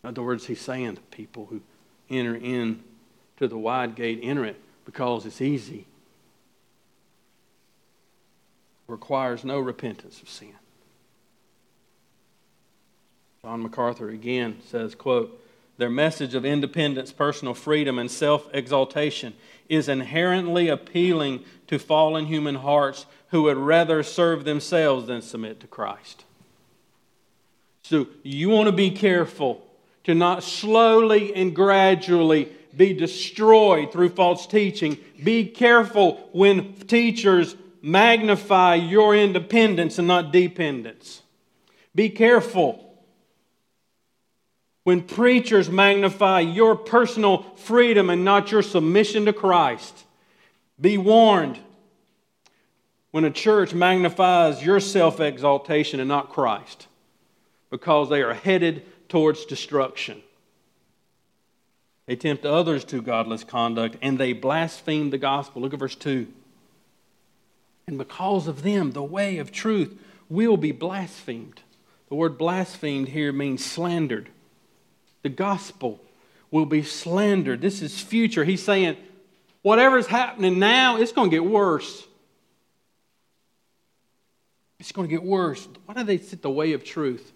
In 0.05 0.11
other 0.11 0.23
words, 0.23 0.47
he's 0.47 0.61
saying 0.61 0.95
to 0.95 1.03
people 1.11 1.47
who 1.47 1.61
enter 2.09 2.37
in 2.37 2.85
to 3.39 3.49
the 3.49 3.59
wide 3.59 3.97
gate, 3.97 4.21
enter 4.23 4.45
it 4.45 4.61
because 4.85 5.27
it's 5.27 5.41
easy. 5.41 5.89
Requires 8.87 9.45
no 9.45 9.59
repentance 9.59 10.23
of 10.23 10.29
sin. 10.29 10.55
John 13.45 13.63
MacArthur 13.63 14.09
again 14.09 14.59
says, 14.69 14.95
quote, 14.95 15.45
their 15.77 15.91
message 15.91 16.37
of 16.37 16.45
independence, 16.45 17.11
personal 17.11 17.55
freedom, 17.55 17.99
and 17.99 18.09
self 18.09 18.49
exaltation 18.55 19.35
is 19.69 19.89
inherently 19.89 20.69
appealing 20.69 21.43
to 21.67 21.81
fallen 21.81 22.27
human 22.27 22.55
hearts 22.55 23.05
who 23.31 23.43
would 23.43 23.57
rather 23.57 24.05
serve 24.05 24.45
themselves 24.45 25.09
than 25.09 25.23
submit 25.23 25.59
to 25.59 25.67
Christ. 25.67 26.25
So 27.83 28.07
you 28.23 28.49
want 28.49 28.67
to 28.67 28.73
be 28.73 28.93
careful 28.93 29.67
to 30.05 30.15
not 30.15 30.45
slowly 30.45 31.35
and 31.35 31.53
gradually 31.53 32.49
be 32.77 32.93
destroyed 32.93 33.91
through 33.91 34.11
false 34.11 34.47
teaching. 34.47 34.99
Be 35.21 35.47
careful 35.47 36.29
when 36.31 36.75
teachers 36.75 37.57
magnify 37.83 38.77
your 38.77 39.17
independence 39.17 39.99
and 39.99 40.07
not 40.07 40.31
dependence. 40.31 41.23
Be 41.93 42.09
careful 42.09 42.91
when 44.85 45.03
preachers 45.03 45.71
magnify 45.71 46.41
your 46.41 46.77
personal 46.77 47.43
freedom 47.57 48.11
and 48.11 48.25
not 48.25 48.51
your 48.51 48.63
submission 48.63 49.27
to 49.27 49.33
Christ. 49.33 50.05
Be 50.81 50.99
warned 50.99 51.59
when 53.13 53.25
a 53.25 53.31
church 53.31 53.75
magnifies 53.75 54.65
your 54.65 54.81
self 54.81 55.21
exaltation 55.21 56.01
and 56.01 56.09
not 56.09 56.31
Christ 56.31 56.89
because 57.71 58.09
they 58.09 58.23
are 58.23 58.35
headed 58.35 58.85
towards 59.09 59.45
destruction. 59.45 60.23
They 62.07 62.17
tempt 62.17 62.45
others 62.45 62.85
to 62.87 63.01
godless 63.01 63.45
conduct 63.45 63.97
and 64.03 64.19
they 64.19 64.33
blaspheme 64.33 65.11
the 65.11 65.19
gospel. 65.19 65.63
Look 65.63 65.73
at 65.73 65.79
verse 65.79 65.95
2. 65.95 66.27
And 67.87 67.99
because 67.99 68.49
of 68.49 68.63
them, 68.63 68.93
the 68.93 69.03
way 69.03 69.39
of 69.39 69.53
truth 69.53 69.99
will 70.29 70.57
be 70.57 70.73
blasphemed. 70.73 71.61
The 72.09 72.15
word 72.15 72.37
blasphemed 72.37 73.09
here 73.09 73.33
means 73.33 73.65
slandered. 73.65 74.29
The 75.23 75.29
gospel 75.29 76.01
will 76.51 76.67
be 76.67 76.83
slandered. 76.83 77.61
This 77.61 77.83
is 77.83 78.01
future. 78.01 78.45
He's 78.45 78.63
saying, 78.63 78.97
whatever's 79.63 80.07
happening 80.07 80.59
now, 80.59 80.99
it's 80.99 81.13
going 81.13 81.31
to 81.31 81.37
get 81.37 81.45
worse. 81.45 82.07
It's 84.79 84.93
going 84.93 85.09
to 85.09 85.15
get 85.15 85.23
worse. 85.23 85.67
Why 85.87 85.95
do 85.95 86.03
they 86.03 86.19
sit 86.19 86.43
the 86.43 86.51
way 86.51 86.73
of 86.73 86.85
truth? 86.85 87.33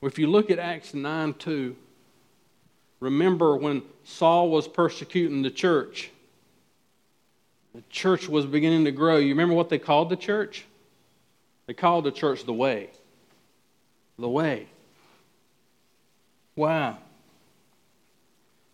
Well, 0.00 0.08
if 0.08 0.18
you 0.18 0.28
look 0.28 0.50
at 0.50 0.58
Acts 0.58 0.94
9 0.94 1.34
2, 1.34 1.76
remember 3.00 3.56
when 3.56 3.82
Saul 4.04 4.48
was 4.48 4.68
persecuting 4.68 5.42
the 5.42 5.50
church, 5.50 6.10
the 7.74 7.82
church 7.90 8.28
was 8.28 8.46
beginning 8.46 8.84
to 8.84 8.92
grow. 8.92 9.16
You 9.16 9.30
remember 9.30 9.54
what 9.54 9.68
they 9.68 9.78
called 9.78 10.10
the 10.10 10.16
church? 10.16 10.64
They 11.66 11.74
called 11.74 12.04
the 12.04 12.12
church 12.12 12.44
the 12.44 12.52
way. 12.52 12.90
The 14.18 14.28
way. 14.28 14.68
Why? 16.58 16.96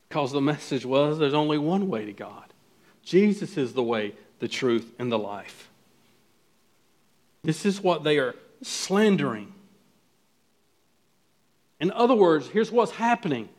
Because 0.09 0.33
the 0.33 0.41
message 0.41 0.87
was 0.87 1.19
there's 1.19 1.35
only 1.35 1.59
one 1.59 1.91
way 1.91 2.07
to 2.07 2.15
God. 2.15 2.47
Jesus 3.03 3.59
is 3.59 3.75
the 3.75 3.83
way, 3.83 4.15
the 4.39 4.49
truth, 4.49 4.91
and 4.99 5.13
the 5.13 5.19
life. 5.19 5.69
This 7.43 7.67
is 7.67 7.83
what 7.83 8.03
they 8.03 8.19
are 8.19 8.35
slandering. 8.63 9.53
In 11.79 11.91
other 11.91 12.15
words, 12.15 12.49
here's 12.49 12.73
what's 12.73 12.93
happening 12.93 13.51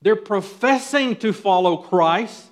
they're 0.00 0.16
professing 0.16 1.14
to 1.16 1.34
follow 1.34 1.76
Christ, 1.76 2.46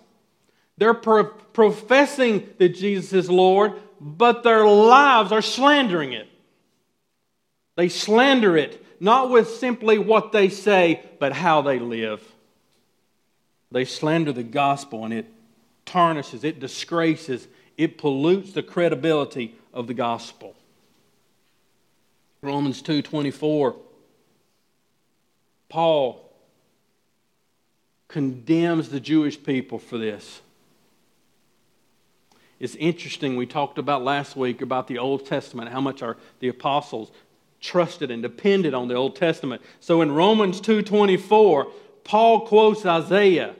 they're 0.77 0.93
pro- 0.93 1.25
professing 1.25 2.47
that 2.59 2.75
Jesus 2.75 3.15
is 3.15 3.31
Lord, 3.31 3.73
but 4.03 4.43
their 4.43 4.67
lives 4.67 5.33
are 5.33 5.41
slandering 5.41 6.13
it. 6.13 6.29
They 7.75 7.89
slander 7.89 8.55
it, 8.59 8.84
not 9.05 9.29
with 9.29 9.51
simply 9.51 9.99
what 9.99 10.33
they 10.33 10.49
say, 10.49 11.05
but 11.19 11.35
how 11.35 11.61
they 11.61 11.79
live. 11.79 12.23
They 13.71 13.85
slander 13.85 14.33
the 14.33 14.43
gospel 14.43 15.05
and 15.05 15.13
it 15.13 15.27
tarnishes, 15.85 16.43
it 16.43 16.59
disgraces, 16.59 17.47
it 17.77 17.99
pollutes 17.99 18.53
the 18.53 18.63
credibility 18.63 19.57
of 19.75 19.89
the 19.89 19.95
gospel. 19.95 20.57
Romans 22.41 22.81
2:24 22.83 23.77
Paul 25.69 26.33
condemns 28.09 28.89
the 28.89 29.01
Jewish 29.01 29.43
people 29.43 29.79
for 29.79 29.99
this. 29.99 30.41
It's 32.61 32.77
interesting, 32.77 33.37
we 33.37 33.45
talked 33.45 33.77
about 33.77 34.03
last 34.03 34.37
week 34.37 34.63
about 34.63 34.87
the 34.87 34.99
Old 34.99 35.27
Testament, 35.27 35.71
how 35.71 35.81
much 35.81 36.01
our, 36.01 36.17
the 36.39 36.49
apostles 36.49 37.11
trusted 37.65 38.11
and 38.11 38.23
depended 38.23 38.75
on 38.75 38.89
the 38.89 38.95
Old 38.95 39.17
Testament. 39.17 39.63
So 39.81 40.03
in 40.03 40.13
Romans 40.13 40.61
2.24, 40.61 41.71
Paul 42.05 42.47
quotes 42.47 42.85
Isaiah 42.85 43.55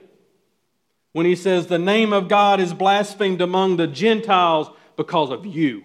when 1.11 1.25
he 1.25 1.35
says, 1.35 1.67
The 1.67 1.79
name 1.79 2.13
of 2.13 2.27
God 2.27 2.59
is 2.59 2.73
blasphemed 2.73 3.41
among 3.41 3.77
the 3.77 3.87
Gentiles 3.87 4.69
because 4.95 5.31
of 5.31 5.45
you. 5.45 5.83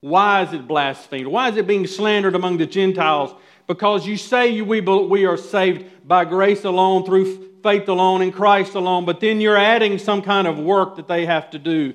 Why 0.00 0.42
is 0.42 0.52
it 0.52 0.68
blasphemed? 0.68 1.28
Why 1.28 1.48
is 1.48 1.56
it 1.56 1.66
being 1.66 1.86
slandered 1.86 2.34
among 2.34 2.58
the 2.58 2.66
Gentiles? 2.66 3.34
because 3.66 4.06
you 4.06 4.16
say 4.16 4.60
we, 4.60 4.80
we 4.80 5.26
are 5.26 5.36
saved 5.36 5.84
by 6.06 6.24
grace 6.24 6.64
alone, 6.64 7.04
through 7.04 7.54
faith 7.62 7.88
alone, 7.88 8.22
in 8.22 8.32
Christ 8.32 8.74
alone, 8.74 9.04
but 9.04 9.20
then 9.20 9.40
you're 9.40 9.56
adding 9.56 9.98
some 9.98 10.22
kind 10.22 10.46
of 10.46 10.58
work 10.58 10.96
that 10.96 11.08
they 11.08 11.26
have 11.26 11.50
to 11.50 11.58
do 11.58 11.94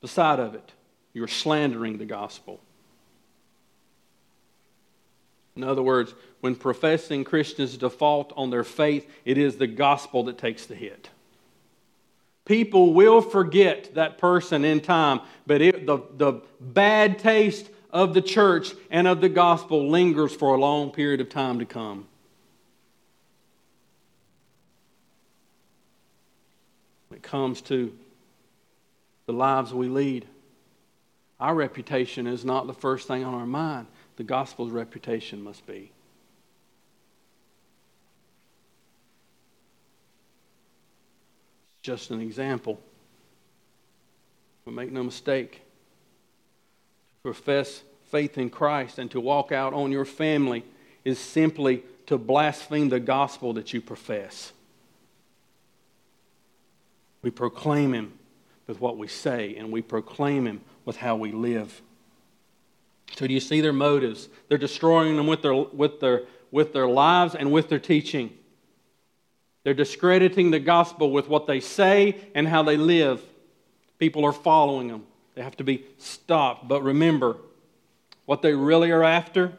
beside 0.00 0.40
of 0.40 0.54
it. 0.54 0.72
You're 1.12 1.28
slandering 1.28 1.98
the 1.98 2.06
gospel. 2.06 2.60
In 5.58 5.64
other 5.64 5.82
words, 5.82 6.14
when 6.40 6.54
professing 6.54 7.24
Christians 7.24 7.76
default 7.76 8.32
on 8.36 8.50
their 8.50 8.62
faith, 8.62 9.10
it 9.24 9.36
is 9.36 9.56
the 9.56 9.66
gospel 9.66 10.22
that 10.24 10.38
takes 10.38 10.66
the 10.66 10.76
hit. 10.76 11.10
People 12.44 12.94
will 12.94 13.20
forget 13.20 13.92
that 13.96 14.18
person 14.18 14.64
in 14.64 14.80
time, 14.80 15.20
but 15.48 15.60
it, 15.60 15.84
the, 15.84 15.98
the 16.16 16.40
bad 16.60 17.18
taste 17.18 17.68
of 17.90 18.14
the 18.14 18.22
church 18.22 18.72
and 18.88 19.08
of 19.08 19.20
the 19.20 19.28
gospel 19.28 19.90
lingers 19.90 20.32
for 20.32 20.54
a 20.54 20.60
long 20.60 20.92
period 20.92 21.20
of 21.20 21.28
time 21.28 21.58
to 21.58 21.64
come. 21.64 22.06
When 27.08 27.18
it 27.18 27.22
comes 27.24 27.62
to 27.62 27.92
the 29.26 29.32
lives 29.32 29.74
we 29.74 29.88
lead, 29.88 30.24
our 31.40 31.54
reputation 31.54 32.28
is 32.28 32.44
not 32.44 32.68
the 32.68 32.74
first 32.74 33.08
thing 33.08 33.24
on 33.24 33.34
our 33.34 33.46
mind 33.46 33.88
the 34.18 34.24
gospel's 34.24 34.72
reputation 34.72 35.40
must 35.40 35.64
be. 35.64 35.92
Just 41.82 42.10
an 42.10 42.20
example. 42.20 42.80
But 44.64 44.74
make 44.74 44.90
no 44.90 45.04
mistake, 45.04 45.52
to 45.52 47.22
profess 47.22 47.82
faith 48.10 48.36
in 48.38 48.50
Christ 48.50 48.98
and 48.98 49.08
to 49.12 49.20
walk 49.20 49.52
out 49.52 49.72
on 49.72 49.92
your 49.92 50.04
family 50.04 50.64
is 51.04 51.20
simply 51.20 51.84
to 52.06 52.18
blaspheme 52.18 52.88
the 52.88 52.98
gospel 52.98 53.52
that 53.52 53.72
you 53.72 53.80
profess. 53.80 54.52
We 57.22 57.30
proclaim 57.30 57.94
Him 57.94 58.14
with 58.66 58.80
what 58.80 58.98
we 58.98 59.06
say, 59.06 59.54
and 59.54 59.70
we 59.70 59.80
proclaim 59.80 60.48
Him 60.48 60.62
with 60.84 60.96
how 60.96 61.14
we 61.14 61.30
live. 61.30 61.82
So, 63.16 63.26
do 63.26 63.34
you 63.34 63.40
see 63.40 63.60
their 63.60 63.72
motives? 63.72 64.28
They're 64.48 64.58
destroying 64.58 65.16
them 65.16 65.26
with 65.26 65.42
their, 65.42 65.54
with 65.54 66.00
their, 66.00 66.22
with 66.50 66.72
their 66.72 66.88
lives 66.88 67.34
and 67.34 67.50
with 67.50 67.68
their 67.68 67.78
teaching. 67.78 68.30
They're 69.64 69.74
discrediting 69.74 70.50
the 70.50 70.60
gospel 70.60 71.10
with 71.10 71.28
what 71.28 71.46
they 71.46 71.60
say 71.60 72.16
and 72.34 72.46
how 72.46 72.62
they 72.62 72.76
live. 72.76 73.22
People 73.98 74.24
are 74.24 74.32
following 74.32 74.88
them. 74.88 75.04
They 75.34 75.42
have 75.42 75.56
to 75.58 75.64
be 75.64 75.84
stopped. 75.98 76.68
But 76.68 76.82
remember, 76.82 77.36
what 78.24 78.42
they 78.42 78.54
really 78.54 78.90
are 78.90 79.04
after 79.04 79.52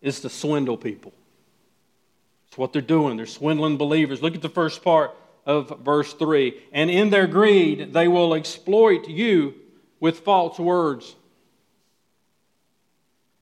is 0.00 0.20
to 0.20 0.28
swindle 0.28 0.76
people. 0.76 1.12
It's 2.48 2.58
what 2.58 2.72
they're 2.72 2.82
doing. 2.82 3.16
They're 3.16 3.26
swindling 3.26 3.78
believers. 3.78 4.20
Look 4.20 4.34
at 4.34 4.42
the 4.42 4.48
first 4.48 4.84
part 4.84 5.16
of 5.46 5.80
verse 5.80 6.12
3. 6.12 6.60
And 6.72 6.90
in 6.90 7.10
their 7.10 7.26
greed, 7.26 7.92
they 7.92 8.08
will 8.08 8.34
exploit 8.34 9.08
you 9.08 9.54
with 10.00 10.20
false 10.20 10.58
words. 10.58 11.16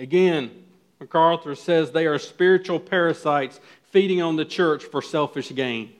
Again, 0.00 0.50
MacArthur 0.98 1.54
says 1.54 1.92
they 1.92 2.06
are 2.06 2.18
spiritual 2.18 2.80
parasites 2.80 3.60
feeding 3.90 4.22
on 4.22 4.36
the 4.36 4.44
church 4.44 4.82
for 4.84 5.02
selfish 5.02 5.54
gain. 5.54 5.92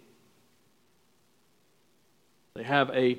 They 2.55 2.63
have 2.63 2.91
a 2.91 3.19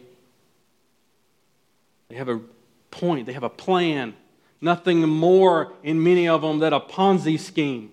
they 2.09 2.15
have 2.17 2.27
a 2.27 2.41
point, 2.89 3.27
they 3.27 3.33
have 3.33 3.43
a 3.43 3.49
plan. 3.49 4.15
Nothing 4.59 5.07
more 5.07 5.71
in 5.81 6.03
many 6.03 6.27
of 6.27 6.41
them 6.41 6.59
than 6.59 6.73
a 6.73 6.81
Ponzi 6.81 7.39
scheme 7.39 7.91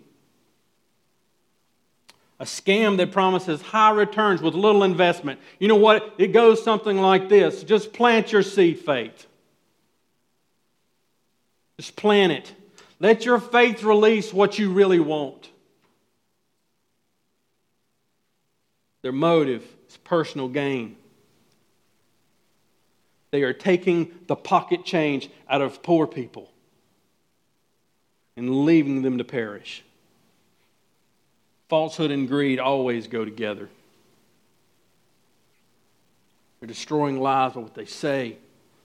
a 2.40 2.44
scam 2.44 2.96
that 2.98 3.10
promises 3.10 3.60
high 3.60 3.90
returns 3.90 4.40
with 4.40 4.54
little 4.54 4.84
investment. 4.84 5.40
You 5.58 5.66
know 5.68 5.76
what? 5.76 6.14
It 6.18 6.28
goes 6.28 6.62
something 6.62 6.96
like 6.96 7.28
this 7.28 7.62
just 7.64 7.92
plant 7.92 8.32
your 8.32 8.42
seed 8.42 8.78
faith. 8.78 9.26
Just 11.78 11.96
plant 11.96 12.32
it. 12.32 12.54
Let 13.00 13.24
your 13.24 13.38
faith 13.38 13.82
release 13.82 14.32
what 14.32 14.58
you 14.58 14.72
really 14.72 14.98
want. 14.98 15.50
Their 19.02 19.12
motive 19.12 19.64
is 19.88 19.96
personal 19.98 20.48
gain. 20.48 20.96
They 23.30 23.42
are 23.42 23.52
taking 23.52 24.12
the 24.26 24.36
pocket 24.36 24.84
change 24.84 25.30
out 25.48 25.60
of 25.60 25.82
poor 25.82 26.06
people 26.06 26.50
and 28.36 28.64
leaving 28.64 29.02
them 29.02 29.18
to 29.18 29.24
perish. 29.24 29.84
Falsehood 31.68 32.10
and 32.10 32.26
greed 32.26 32.58
always 32.58 33.06
go 33.06 33.24
together. 33.24 33.68
They're 36.58 36.66
destroying 36.66 37.20
lives 37.20 37.54
with 37.54 37.64
what 37.64 37.74
they 37.74 37.84
say. 37.84 38.38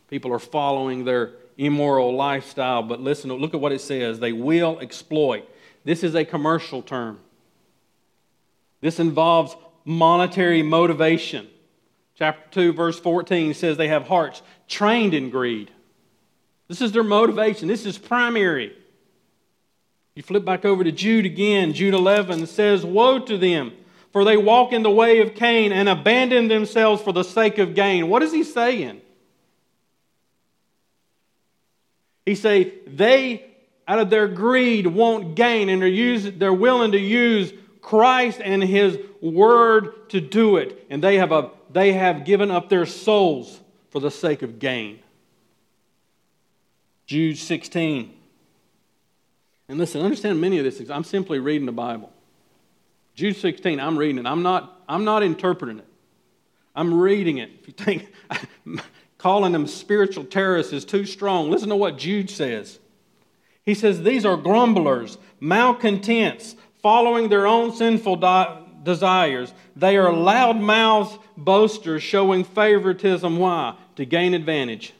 People 0.10 0.32
are 0.34 0.40
following 0.40 1.06
their 1.06 1.32
immoral 1.58 2.16
lifestyle, 2.16 2.84
but 2.84 3.00
listen, 3.00 3.32
look 3.32 3.54
at 3.54 3.60
what 3.60 3.72
it 3.72 3.82
says. 3.82 4.20
They 4.20 4.34
will 4.34 4.80
exploit. 4.80 5.48
This 5.84 6.04
is 6.04 6.16
a 6.16 6.26
commercial 6.26 6.82
term. 6.82 7.20
This 8.82 9.00
involves 9.00 9.56
monetary 9.86 10.64
motivation. 10.64 11.48
Chapter 12.16 12.50
2, 12.52 12.74
verse 12.74 13.00
14 13.00 13.54
says 13.54 13.78
they 13.78 13.88
have 13.88 14.08
hearts 14.08 14.42
trained 14.68 15.14
in 15.14 15.30
greed. 15.30 15.72
This 16.68 16.82
is 16.82 16.92
their 16.92 17.04
motivation. 17.04 17.68
This 17.68 17.86
is 17.86 17.98
primary. 17.98 18.76
You 20.16 20.24
flip 20.24 20.46
back 20.46 20.64
over 20.64 20.84
to 20.84 20.92
Jude 20.92 21.26
again. 21.26 21.74
Jude 21.74 21.94
11 21.94 22.48
says, 22.48 22.86
Woe 22.86 23.20
to 23.20 23.38
them, 23.38 23.74
for 24.12 24.24
they 24.24 24.38
walk 24.38 24.72
in 24.72 24.84
the 24.84 24.92
way 24.92 25.20
of 25.20 25.34
Cain 25.34 25.72
and 25.72 25.90
abandon 25.90 26.48
themselves 26.48 27.02
for 27.02 27.12
the 27.12 27.24
sake 27.24 27.58
of 27.58 27.74
gain. 27.74 28.10
What 28.10 28.22
is 28.22 28.32
he 28.32 28.44
saying? 28.44 29.02
He 32.26 32.36
say 32.36 32.74
they, 32.88 33.46
out 33.88 34.00
of 34.00 34.10
their 34.10 34.28
greed, 34.28 34.88
won't 34.88 35.36
gain 35.36 35.70
and 35.70 35.82
they're, 35.82 35.90
use, 35.90 36.32
they're 36.38 36.54
willing 36.54 36.94
to 36.94 37.00
use 37.00 37.54
Christ 37.82 38.40
and 38.44 38.64
His 38.64 38.98
Word 39.22 40.10
to 40.10 40.22
do 40.22 40.58
it. 40.58 40.86
And 40.90 41.04
they 41.04 41.18
have, 41.18 41.32
a, 41.32 41.52
they 41.72 41.94
have 41.94 42.26
given 42.26 42.50
up 42.52 42.70
their 42.70 42.86
souls 42.86 43.60
for 43.90 44.00
the 44.00 44.12
sake 44.12 44.42
of 44.42 44.60
gain. 44.60 45.00
Jude 47.06 47.38
16. 47.38 48.14
And 49.68 49.78
listen, 49.78 50.02
understand 50.02 50.40
many 50.40 50.58
of 50.58 50.64
this. 50.64 50.90
I'm 50.90 51.04
simply 51.04 51.40
reading 51.40 51.66
the 51.66 51.72
Bible. 51.72 52.12
Jude 53.16 53.36
16, 53.36 53.80
I'm 53.80 53.98
reading 53.98 54.18
it. 54.18 54.26
I'm 54.26 54.42
not, 54.42 54.82
I'm 54.88 55.04
not 55.04 55.24
interpreting 55.24 55.80
it. 55.80 55.88
I'm 56.76 56.94
reading 56.94 57.38
it. 57.38 57.52
If 57.62 57.68
you 57.68 57.74
think 57.74 58.12
calling 59.24 59.54
them 59.54 59.66
spiritual 59.66 60.26
terrorists 60.26 60.74
is 60.74 60.84
too 60.84 61.06
strong, 61.06 61.50
listen 61.50 61.70
to 61.70 61.78
what 61.78 61.98
Jude 61.98 62.30
says. 62.30 62.78
He 63.64 63.74
says, 63.74 64.04
These 64.04 64.26
are 64.26 64.36
grumblers, 64.36 65.18
malcontents, 65.40 66.58
following 66.82 67.30
their 67.30 67.48
own 67.48 67.74
sinful 67.74 68.18
di- 68.18 68.62
desires. 68.84 69.54
They 69.78 69.96
are 69.96 70.12
loud 70.12 70.60
mouthed 70.60 71.20
boasters 71.38 72.04
showing 72.04 72.44
favoritism. 72.44 73.38
Why? 73.38 73.76
To 73.96 74.06
gain 74.06 74.34
advantage. 74.34 74.94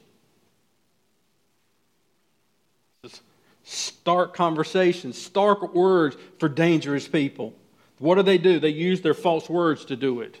stark 3.66 4.34
conversations, 4.34 5.20
stark 5.20 5.74
words 5.74 6.16
for 6.38 6.48
dangerous 6.48 7.08
people. 7.08 7.52
What 7.98 8.14
do 8.14 8.22
they 8.22 8.38
do? 8.38 8.58
They 8.58 8.68
use 8.68 9.02
their 9.02 9.14
false 9.14 9.50
words 9.50 9.86
to 9.86 9.96
do 9.96 10.20
it. 10.20 10.38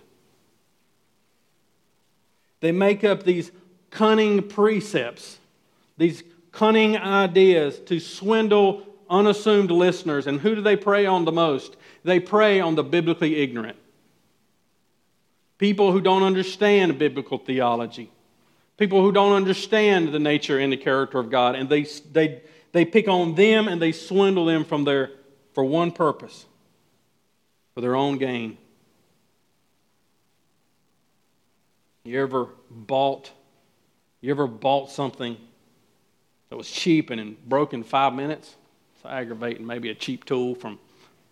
They 2.60 2.72
make 2.72 3.04
up 3.04 3.24
these 3.24 3.50
cunning 3.94 4.48
precepts, 4.48 5.38
these 5.96 6.24
cunning 6.50 6.96
ideas 6.96 7.78
to 7.86 8.00
swindle 8.00 8.82
unassumed 9.08 9.70
listeners. 9.70 10.26
And 10.26 10.40
who 10.40 10.56
do 10.56 10.60
they 10.60 10.76
prey 10.76 11.06
on 11.06 11.24
the 11.24 11.32
most? 11.32 11.76
They 12.02 12.18
prey 12.18 12.60
on 12.60 12.74
the 12.74 12.82
biblically 12.82 13.36
ignorant. 13.36 13.78
People 15.58 15.92
who 15.92 16.00
don't 16.00 16.24
understand 16.24 16.98
biblical 16.98 17.38
theology. 17.38 18.10
People 18.76 19.00
who 19.00 19.12
don't 19.12 19.32
understand 19.32 20.12
the 20.12 20.18
nature 20.18 20.58
and 20.58 20.72
the 20.72 20.76
character 20.76 21.20
of 21.20 21.30
God. 21.30 21.54
And 21.54 21.68
they, 21.68 21.84
they, 22.12 22.42
they 22.72 22.84
pick 22.84 23.06
on 23.06 23.36
them 23.36 23.68
and 23.68 23.80
they 23.80 23.92
swindle 23.92 24.44
them 24.44 24.64
from 24.64 24.82
their, 24.82 25.12
for 25.52 25.64
one 25.64 25.92
purpose 25.92 26.46
for 27.74 27.80
their 27.80 27.94
own 27.94 28.18
gain. 28.18 28.58
You 32.02 32.20
ever 32.20 32.48
bought 32.68 33.30
you 34.24 34.30
ever 34.30 34.46
bought 34.46 34.90
something 34.90 35.36
that 36.48 36.56
was 36.56 36.70
cheap 36.70 37.10
and 37.10 37.36
broke 37.46 37.74
in 37.74 37.82
five 37.82 38.14
minutes? 38.14 38.56
It's 38.96 39.04
aggravating. 39.04 39.66
Maybe 39.66 39.90
a 39.90 39.94
cheap 39.94 40.24
tool 40.24 40.54
from 40.54 40.78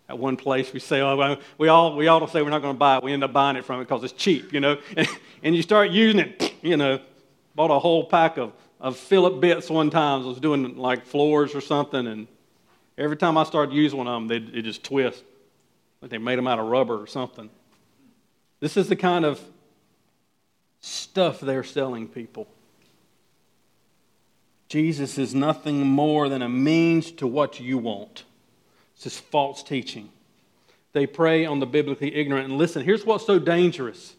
at 0.09 0.19
one 0.19 0.37
place 0.37 0.71
we 0.73 0.79
say, 0.79 1.01
oh, 1.01 1.37
we 1.57 1.69
all 1.69 1.95
we 1.95 2.07
all 2.07 2.27
say 2.27 2.43
we're 2.43 2.49
not 2.49 2.61
going 2.61 2.75
to 2.75 2.79
buy 2.79 2.97
it. 2.97 3.03
We 3.03 3.11
end 3.13 3.23
up 3.23 3.33
buying 3.33 3.55
it 3.55 3.65
from 3.65 3.79
it 3.81 3.85
because 3.85 4.03
it's 4.03 4.13
cheap, 4.13 4.53
you 4.53 4.59
know. 4.59 4.77
And, 4.97 5.07
and 5.41 5.55
you 5.55 5.61
start 5.61 5.89
using 5.89 6.19
it, 6.19 6.53
you 6.61 6.77
know. 6.77 6.99
Bought 7.55 7.71
a 7.71 7.79
whole 7.79 8.05
pack 8.05 8.37
of 8.37 8.53
of 8.79 8.97
Philip 8.97 9.39
bits 9.39 9.69
one 9.69 9.89
time. 9.89 10.21
I 10.21 10.25
was 10.25 10.39
doing 10.39 10.77
like 10.77 11.05
floors 11.05 11.55
or 11.55 11.61
something, 11.61 12.05
and 12.05 12.27
every 12.97 13.17
time 13.17 13.37
I 13.37 13.43
started 13.43 13.73
using 13.73 13.97
one 13.97 14.07
of 14.07 14.27
them, 14.27 14.51
they, 14.51 14.61
just 14.61 14.83
twist. 14.83 15.23
Like 16.01 16.11
they 16.11 16.17
made 16.19 16.37
them 16.37 16.47
out 16.47 16.59
of 16.59 16.67
rubber 16.67 17.01
or 17.01 17.07
something. 17.07 17.49
This 18.59 18.77
is 18.77 18.87
the 18.87 18.95
kind 18.95 19.25
of 19.25 19.41
stuff 20.79 21.39
they're 21.39 21.63
selling 21.63 22.07
people. 22.07 22.47
Jesus 24.73 25.19
is 25.19 25.35
nothing 25.35 25.85
more 25.85 26.29
than 26.29 26.41
a 26.41 26.49
means 26.49 27.11
to 27.11 27.27
what 27.27 27.59
you 27.59 27.77
want. 27.77 28.23
It's 28.95 29.03
just 29.03 29.19
false 29.25 29.61
teaching. 29.61 30.09
They 30.93 31.05
prey 31.05 31.45
on 31.45 31.59
the 31.59 31.67
biblically 31.67 32.15
ignorant. 32.15 32.49
And 32.49 32.57
listen, 32.57 32.83
here's 32.83 33.05
what's 33.05 33.23
so 33.23 33.37
dangerous 33.37 34.15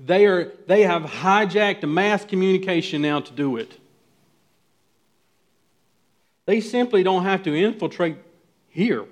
they, 0.00 0.24
are, 0.24 0.54
they 0.66 0.84
have 0.84 1.02
hijacked 1.02 1.86
mass 1.86 2.24
communication 2.24 3.02
now 3.02 3.20
to 3.20 3.32
do 3.34 3.58
it. 3.58 3.78
They 6.46 6.62
simply 6.62 7.02
don't 7.02 7.24
have 7.24 7.42
to 7.42 7.54
infiltrate 7.54 8.16
here. 8.70 9.04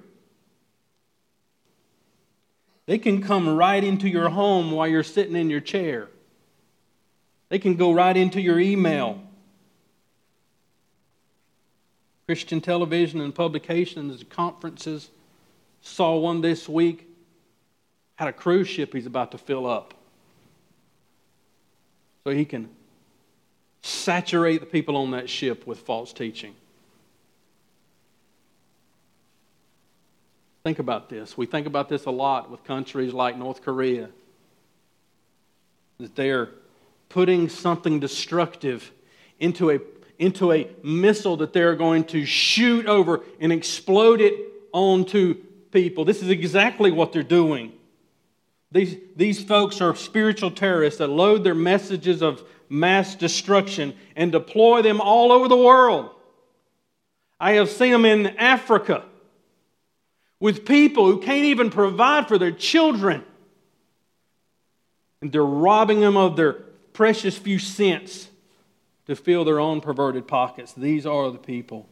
They 2.87 2.97
can 2.97 3.23
come 3.23 3.47
right 3.47 3.85
into 3.85 4.09
your 4.09 4.31
home 4.31 4.71
while 4.71 4.89
you're 4.89 5.03
sitting 5.03 5.37
in 5.37 5.51
your 5.51 5.61
chair. 5.61 6.09
They 7.49 7.59
can 7.59 7.77
go 7.77 7.93
right 7.93 8.17
into 8.17 8.41
your 8.41 8.59
email. 8.59 9.21
Christian 12.27 12.61
television 12.61 13.21
and 13.21 13.35
publications, 13.35 14.25
conferences. 14.31 15.11
Saw 15.83 16.17
one 16.17 16.41
this 16.41 16.69
week 16.69 17.07
had 18.17 18.29
a 18.29 18.33
cruise 18.33 18.69
ship 18.69 18.95
he's 18.95 19.07
about 19.07 19.33
to 19.33 19.39
fill 19.39 19.67
up. 19.67 19.95
So 22.25 22.31
he 22.31 22.45
can 22.45 22.71
saturate 23.83 24.61
the 24.61 24.67
people 24.67 24.97
on 24.97 25.11
that 25.11 25.29
ship 25.29 25.67
with 25.67 25.81
false 25.81 26.13
teaching. 26.13 26.55
Think 30.63 30.79
about 30.79 31.11
this. 31.11 31.37
We 31.37 31.45
think 31.45 31.67
about 31.67 31.91
this 31.91 32.07
a 32.07 32.11
lot 32.11 32.51
with 32.51 32.65
countries 32.65 33.13
like 33.13 33.37
North 33.37 33.61
Korea. 33.61 34.09
That 35.99 36.17
they're 36.17 36.49
putting 37.15 37.49
something 37.49 38.01
destructive 38.01 38.91
into 39.39 39.71
a, 39.71 39.79
into 40.19 40.51
a 40.51 40.69
missile 40.83 41.37
that 41.37 41.53
they're 41.53 41.77
going 41.77 42.03
to 42.03 42.27
shoot 42.27 42.87
over 42.87 43.21
and 43.39 43.53
explode 43.53 44.21
it 44.21 44.35
onto 44.73 45.35
people. 45.71 46.05
This 46.05 46.25
is 46.25 46.29
exactly 46.29 46.91
what 46.91 47.13
they're 47.13 47.23
doing. 47.23 47.73
These, 48.73 48.97
these 49.15 49.45
folks 49.45 49.81
are 49.81 49.95
spiritual 49.95 50.51
terrorists 50.51 50.99
that 50.99 51.07
load 51.07 51.45
their 51.45 51.55
messages 51.55 52.21
of 52.21 52.43
mass 52.69 53.15
destruction 53.15 53.95
and 54.17 54.33
deploy 54.33 54.83
them 54.83 55.01
all 55.01 55.31
over 55.31 55.47
the 55.47 55.57
world. 55.57 56.11
I 57.39 57.53
have 57.53 57.71
seen 57.71 57.93
them 57.93 58.05
in 58.05 58.27
Africa 58.39 59.05
with 60.41 60.67
people 60.67 61.07
who 61.07 61.21
can't 61.21 61.45
even 61.45 61.71
provide 61.71 62.27
for 62.27 62.39
their 62.39 62.51
children. 62.51 63.23
And 65.21 65.31
they're 65.31 65.45
robbing 65.45 66.01
them 66.01 66.17
of 66.17 66.35
their 66.35 66.65
precious 66.95 67.37
few 67.37 67.59
cents 67.59 68.29
to 69.07 69.15
fill 69.15 69.45
their 69.45 69.61
own 69.61 69.83
perverted 69.83 70.27
pockets. 70.27 70.73
These 70.73 71.05
are 71.05 71.31
the 71.31 71.39
people 71.39 71.87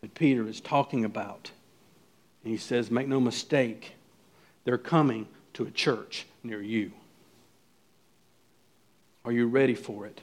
that 0.00 0.14
Peter 0.14 0.48
is 0.48 0.62
talking 0.62 1.04
about. 1.04 1.50
And 2.42 2.50
he 2.50 2.56
says, 2.56 2.90
Make 2.90 3.08
no 3.08 3.20
mistake, 3.20 3.92
they're 4.64 4.78
coming 4.78 5.28
to 5.54 5.64
a 5.64 5.70
church 5.70 6.26
near 6.42 6.62
you. 6.62 6.92
Are 9.26 9.32
you 9.32 9.46
ready 9.46 9.74
for 9.74 10.06
it? 10.06 10.22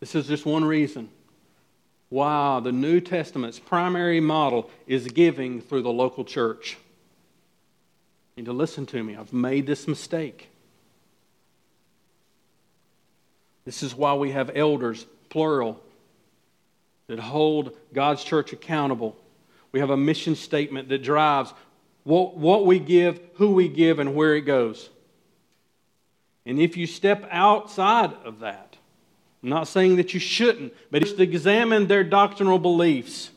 This 0.00 0.14
is 0.14 0.26
just 0.26 0.46
one 0.46 0.64
reason 0.64 1.10
why 2.08 2.60
the 2.60 2.72
New 2.72 3.00
Testament's 3.00 3.58
primary 3.58 4.20
model 4.20 4.70
is 4.86 5.08
giving 5.08 5.60
through 5.60 5.82
the 5.82 5.92
local 5.92 6.24
church. 6.24 6.76
Need 8.36 8.46
to 8.46 8.52
listen 8.52 8.86
to 8.86 9.02
me. 9.02 9.16
I've 9.16 9.32
made 9.32 9.66
this 9.66 9.86
mistake. 9.86 10.48
This 13.64 13.82
is 13.82 13.94
why 13.94 14.14
we 14.14 14.32
have 14.32 14.50
elders, 14.54 15.06
plural, 15.30 15.80
that 17.06 17.18
hold 17.18 17.76
God's 17.92 18.24
church 18.24 18.52
accountable. 18.52 19.16
We 19.72 19.80
have 19.80 19.90
a 19.90 19.96
mission 19.96 20.34
statement 20.34 20.88
that 20.88 21.02
drives 21.02 21.52
what, 22.04 22.36
what 22.36 22.66
we 22.66 22.78
give, 22.78 23.20
who 23.34 23.52
we 23.52 23.68
give, 23.68 23.98
and 23.98 24.14
where 24.14 24.34
it 24.34 24.42
goes. 24.42 24.90
And 26.46 26.60
if 26.60 26.76
you 26.76 26.86
step 26.86 27.26
outside 27.30 28.12
of 28.24 28.40
that, 28.40 28.76
I'm 29.42 29.48
not 29.48 29.68
saying 29.68 29.96
that 29.96 30.14
you 30.14 30.20
shouldn't, 30.20 30.72
but 30.90 31.04
to 31.06 31.22
examine 31.22 31.86
their 31.86 32.04
doctrinal 32.04 32.58
beliefs. 32.58 33.30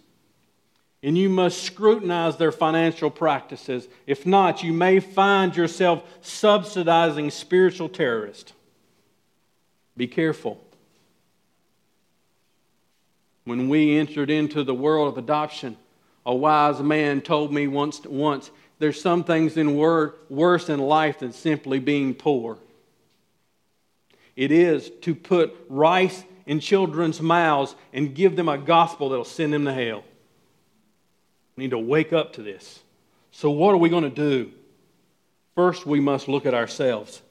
And 1.08 1.18
you 1.18 1.30
must 1.30 1.64
scrutinize 1.64 2.36
their 2.36 2.52
financial 2.52 3.10
practices. 3.10 3.88
If 4.06 4.26
not, 4.26 4.62
you 4.62 4.74
may 4.74 5.00
find 5.00 5.56
yourself 5.56 6.04
subsidizing 6.20 7.32
spiritual 7.32 7.88
terrorists. 7.88 8.52
Be 9.96 10.06
careful. 10.06 10.62
When 13.46 13.70
we 13.70 13.98
entered 13.98 14.30
into 14.30 14.66
the 14.66 14.74
world 14.74 15.08
of 15.08 15.18
adoption, 15.18 15.78
a 16.26 16.36
wise 16.36 16.82
man 16.82 17.22
told 17.22 17.54
me 17.54 17.68
once, 17.68 18.02
once 18.06 18.52
there's 18.78 19.02
some 19.02 19.24
things 19.24 19.56
in 19.56 19.78
worse 19.78 20.68
in 20.68 20.82
life 20.82 21.20
than 21.20 21.32
simply 21.32 21.80
being 21.80 22.16
poor. 22.16 22.58
It 24.36 24.52
is 24.52 24.92
to 25.04 25.16
put 25.16 25.56
rice 25.70 26.26
in 26.46 26.60
children's 26.60 27.22
mouths 27.22 27.78
and 27.94 28.14
give 28.14 28.36
them 28.36 28.50
a 28.50 28.58
gospel 28.58 29.08
that'll 29.08 29.24
send 29.24 29.54
them 29.54 29.64
to 29.64 29.74
hell. 29.74 30.04
We 31.58 31.64
need 31.64 31.72
to 31.72 31.80
wake 31.80 32.14
up 32.14 32.34
to 32.34 32.44
this. 32.44 32.80
So, 33.32 33.50
what 33.50 33.74
are 33.74 33.78
we 33.78 33.90
going 33.90 34.04
to 34.04 34.10
do? 34.10 34.52
First, 35.56 35.86
we 35.86 36.00
must 36.00 36.28
look 36.28 36.46
at 36.46 36.54
ourselves. 36.54 37.22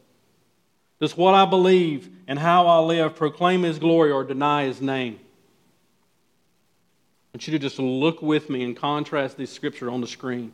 Does 1.01 1.17
what 1.17 1.35
I 1.35 1.45
believe 1.45 2.09
and 2.27 2.39
how 2.39 2.67
I 2.67 2.81
live 2.81 3.15
proclaim 3.15 3.63
His 3.63 3.79
glory 3.79 4.11
or 4.11 4.25
deny 4.25 4.65
His 4.65 4.81
name? 4.81 5.21
I 7.33 7.37
want 7.37 7.47
you 7.47 7.53
to 7.53 7.59
just 7.59 7.79
look 7.79 8.21
with 8.21 8.51
me 8.51 8.65
and 8.65 8.77
contrast 8.77 9.37
this 9.37 9.53
scripture 9.53 9.91
on 9.91 10.01
the 10.01 10.07
screen. 10.07 10.53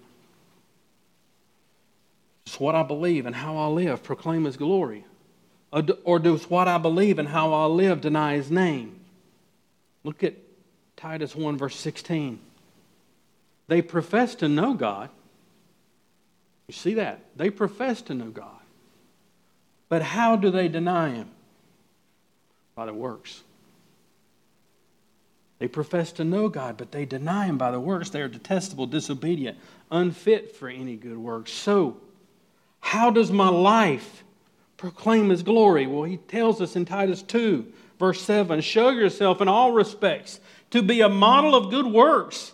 Does 2.45 2.61
what 2.61 2.75
I 2.75 2.83
believe 2.83 3.25
and 3.25 3.35
how 3.35 3.57
I 3.57 3.69
live 3.69 4.03
proclaim 4.03 4.45
His 4.45 4.57
glory. 4.57 5.05
Or 6.05 6.19
does 6.19 6.51
what 6.51 6.69
I 6.69 6.77
believe 6.77 7.19
and 7.19 7.29
how 7.29 7.55
I 7.55 7.65
live 7.67 8.03
deny 8.03 8.35
His 8.35 8.51
name? 8.51 9.01
Look 10.05 10.23
at 10.23 10.35
Titus 10.97 11.35
1, 11.35 11.57
verse 11.57 11.77
16. 11.77 12.39
They 13.73 13.81
profess 13.81 14.35
to 14.35 14.51
know 14.51 14.75
God. 14.75 15.09
You 16.69 16.75
see 16.75 16.93
that? 16.93 17.25
They 17.37 17.49
profess 17.49 18.03
to 18.03 18.15
know 18.15 18.27
God. 18.27 18.61
But 19.89 20.03
how 20.03 20.37
do 20.37 20.51
they 20.51 20.69
deny 20.69 21.09
Him? 21.09 21.31
By 22.75 22.85
their 22.85 22.93
works. 22.93 23.43
They 25.59 25.69
profess 25.69 26.13
to 26.13 26.25
know 26.25 26.51
God, 26.51 26.77
but 26.77 26.93
they 26.93 27.07
deny 27.07 27.47
Him 27.47 27.57
by 27.57 27.71
the 27.71 27.81
works. 27.81 28.11
They 28.11 28.21
are 28.21 28.29
detestable, 28.29 28.89
disobedient, 28.89 29.57
unfit 29.91 30.55
for 30.55 30.69
any 30.69 30.97
good 30.97 31.17
works. 31.17 31.51
So, 31.51 31.97
how 32.81 33.09
does 33.09 33.33
my 33.33 33.49
life 33.49 34.23
proclaim 34.77 35.31
His 35.31 35.43
glory? 35.43 35.87
Well, 35.87 36.03
He 36.03 36.19
tells 36.19 36.61
us 36.61 36.77
in 36.77 36.85
Titus 36.85 37.23
2, 37.23 37.73
verse 37.99 38.21
7 38.21 38.61
Show 38.61 38.91
yourself 38.91 39.41
in 39.41 39.49
all 39.49 39.73
respects 39.73 40.41
to 40.73 40.83
be 40.83 41.01
a 41.01 41.09
model 41.09 41.55
of 41.55 41.71
good 41.71 41.87
works. 41.87 42.53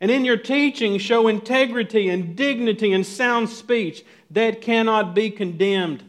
And 0.00 0.10
in 0.10 0.24
your 0.24 0.38
teaching, 0.38 0.98
show 0.98 1.28
integrity 1.28 2.08
and 2.08 2.34
dignity 2.34 2.92
and 2.92 3.04
sound 3.04 3.50
speech 3.50 4.02
that 4.30 4.62
cannot 4.62 5.14
be 5.14 5.30
condemned 5.30 6.02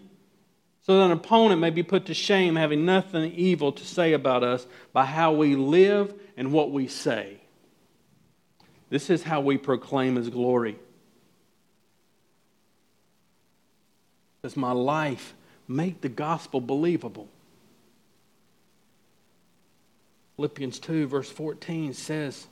so 0.84 0.98
that 0.98 1.06
an 1.06 1.12
opponent 1.12 1.60
may 1.62 1.70
be 1.70 1.84
put 1.84 2.06
to 2.06 2.14
shame, 2.14 2.56
having 2.56 2.86
nothing 2.86 3.34
evil 3.34 3.72
to 3.74 3.86
say 3.86 4.14
about 4.14 4.44
us 4.44 4.66
by 4.94 5.06
how 5.06 5.34
we 5.34 5.56
live 5.56 6.14
and 6.38 6.52
what 6.52 6.72
we 6.72 6.88
say. 6.88 7.38
This 8.90 9.10
is 9.10 9.24
how 9.24 9.42
we 9.42 9.58
proclaim 9.58 10.16
His 10.16 10.30
glory. 10.30 10.78
Does 14.42 14.58
my 14.58 14.72
life 14.72 15.34
make 15.68 16.02
the 16.02 16.10
gospel 16.10 16.60
believable? 16.60 17.28
Philippians 20.36 20.80
2, 20.80 21.08
verse 21.08 21.30
14 21.30 21.94
says, 21.94 22.48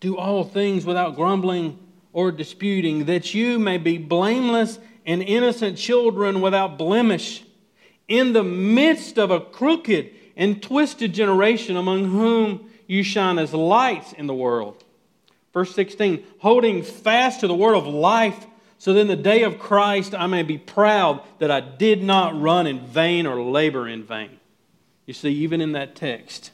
Do 0.00 0.16
all 0.16 0.44
things 0.44 0.84
without 0.84 1.16
grumbling 1.16 1.78
or 2.12 2.30
disputing, 2.32 3.06
that 3.06 3.34
you 3.34 3.58
may 3.58 3.78
be 3.78 3.98
blameless 3.98 4.78
and 5.04 5.22
innocent 5.22 5.78
children 5.78 6.40
without 6.40 6.78
blemish 6.78 7.44
in 8.08 8.32
the 8.32 8.44
midst 8.44 9.18
of 9.18 9.30
a 9.30 9.40
crooked 9.40 10.10
and 10.36 10.62
twisted 10.62 11.12
generation 11.12 11.76
among 11.76 12.10
whom 12.10 12.70
you 12.86 13.02
shine 13.02 13.38
as 13.38 13.52
lights 13.52 14.12
in 14.12 14.26
the 14.26 14.34
world. 14.34 14.82
Verse 15.52 15.74
16, 15.74 16.22
holding 16.38 16.82
fast 16.82 17.40
to 17.40 17.46
the 17.46 17.54
word 17.54 17.74
of 17.74 17.86
life, 17.86 18.46
so 18.78 18.92
that 18.92 19.00
in 19.00 19.08
the 19.08 19.16
day 19.16 19.42
of 19.42 19.58
Christ 19.58 20.14
I 20.14 20.26
may 20.26 20.42
be 20.42 20.58
proud 20.58 21.22
that 21.38 21.50
I 21.50 21.60
did 21.60 22.02
not 22.02 22.38
run 22.38 22.66
in 22.66 22.86
vain 22.86 23.26
or 23.26 23.40
labor 23.40 23.88
in 23.88 24.04
vain. 24.04 24.38
You 25.06 25.14
see, 25.14 25.30
even 25.30 25.60
in 25.60 25.72
that 25.72 25.96
text, 25.96 26.50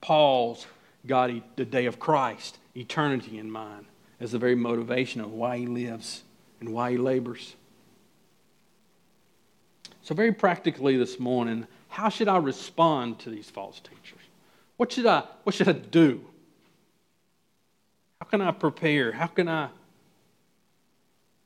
Paul's 0.00 0.66
got 1.06 1.30
the 1.56 1.64
day 1.64 1.86
of 1.86 1.98
Christ, 1.98 2.58
eternity 2.76 3.38
in 3.38 3.50
mind, 3.50 3.86
as 4.20 4.32
the 4.32 4.38
very 4.38 4.54
motivation 4.54 5.20
of 5.20 5.32
why 5.32 5.58
he 5.58 5.66
lives 5.66 6.22
and 6.60 6.72
why 6.72 6.92
he 6.92 6.96
labors. 6.96 7.54
So, 10.02 10.14
very 10.14 10.32
practically 10.32 10.96
this 10.96 11.20
morning, 11.20 11.66
how 11.88 12.08
should 12.08 12.28
I 12.28 12.38
respond 12.38 13.18
to 13.20 13.30
these 13.30 13.50
false 13.50 13.80
teachers? 13.80 14.20
What 14.76 14.92
should 14.92 15.06
I, 15.06 15.24
what 15.44 15.54
should 15.54 15.68
I 15.68 15.72
do? 15.72 16.22
How 18.20 18.26
can 18.26 18.40
I 18.40 18.50
prepare? 18.50 19.12
How 19.12 19.26
can 19.26 19.48
I? 19.48 19.68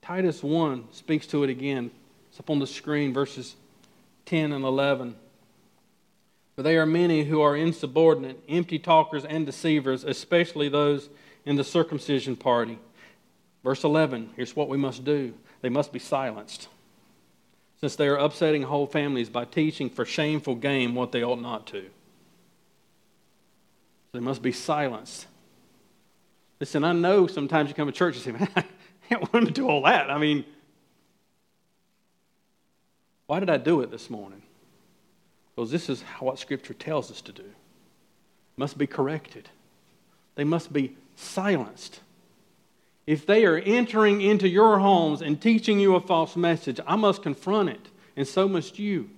Titus 0.02 0.42
1 0.42 0.88
speaks 0.92 1.26
to 1.28 1.42
it 1.42 1.50
again. 1.50 1.90
It's 2.30 2.38
up 2.38 2.48
on 2.48 2.58
the 2.60 2.66
screen, 2.66 3.12
verses 3.12 3.56
10 4.26 4.52
and 4.52 4.64
11. 4.64 5.16
For 6.56 6.62
they 6.62 6.78
are 6.78 6.86
many 6.86 7.24
who 7.24 7.42
are 7.42 7.54
insubordinate, 7.54 8.42
empty 8.48 8.78
talkers, 8.78 9.26
and 9.26 9.44
deceivers, 9.44 10.04
especially 10.04 10.70
those 10.70 11.10
in 11.44 11.56
the 11.56 11.64
circumcision 11.64 12.34
party. 12.34 12.78
Verse 13.62 13.84
11 13.84 14.30
here's 14.36 14.56
what 14.56 14.68
we 14.68 14.76
must 14.76 15.04
do 15.04 15.34
they 15.60 15.68
must 15.68 15.92
be 15.92 15.98
silenced 15.98 16.68
since 17.80 17.96
they 17.96 18.08
are 18.08 18.16
upsetting 18.16 18.62
whole 18.62 18.86
families 18.86 19.28
by 19.28 19.44
teaching 19.44 19.90
for 19.90 20.04
shameful 20.04 20.54
gain 20.54 20.94
what 20.94 21.12
they 21.12 21.22
ought 21.22 21.40
not 21.40 21.66
to. 21.66 21.84
They 24.12 24.20
must 24.20 24.40
be 24.40 24.52
silenced. 24.52 25.26
Listen, 26.58 26.84
I 26.84 26.92
know 26.92 27.26
sometimes 27.26 27.68
you 27.68 27.74
come 27.74 27.86
to 27.86 27.92
church 27.92 28.14
and 28.14 28.24
say, 28.24 28.32
man, 28.44 28.48
I 28.56 28.64
can't 29.08 29.20
want 29.20 29.32
them 29.32 29.46
to 29.46 29.52
do 29.52 29.68
all 29.68 29.82
that. 29.82 30.10
I 30.10 30.16
mean, 30.16 30.44
why 33.26 33.40
did 33.40 33.50
I 33.50 33.58
do 33.58 33.82
it 33.82 33.90
this 33.90 34.08
morning? 34.08 34.42
Because 35.56 35.70
this 35.70 35.88
is 35.88 36.02
what 36.20 36.38
Scripture 36.38 36.74
tells 36.74 37.10
us 37.10 37.20
to 37.22 37.32
do. 37.32 37.44
Must 38.56 38.76
be 38.76 38.86
corrected. 38.86 39.48
They 40.34 40.44
must 40.44 40.72
be 40.72 40.96
silenced. 41.16 42.00
If 43.06 43.24
they 43.24 43.44
are 43.46 43.56
entering 43.56 44.20
into 44.20 44.48
your 44.48 44.78
homes 44.78 45.22
and 45.22 45.40
teaching 45.40 45.80
you 45.80 45.94
a 45.94 46.00
false 46.00 46.36
message, 46.36 46.78
I 46.86 46.96
must 46.96 47.22
confront 47.22 47.70
it, 47.70 47.88
and 48.16 48.28
so 48.28 48.48
must 48.48 48.78
you. 48.78 49.10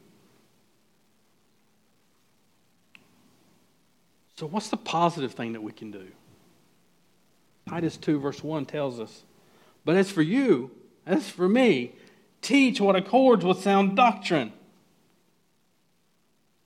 So, 4.36 4.46
what's 4.46 4.68
the 4.68 4.76
positive 4.76 5.32
thing 5.32 5.54
that 5.54 5.62
we 5.62 5.72
can 5.72 5.90
do? 5.90 6.06
Titus 7.68 7.96
2, 7.96 8.20
verse 8.20 8.42
1 8.42 8.66
tells 8.66 9.00
us, 9.00 9.24
But 9.84 9.96
as 9.96 10.10
for 10.10 10.22
you, 10.22 10.70
as 11.04 11.28
for 11.28 11.48
me, 11.48 11.92
teach 12.40 12.80
what 12.80 12.94
accords 12.94 13.44
with 13.44 13.62
sound 13.62 13.96
doctrine. 13.96 14.52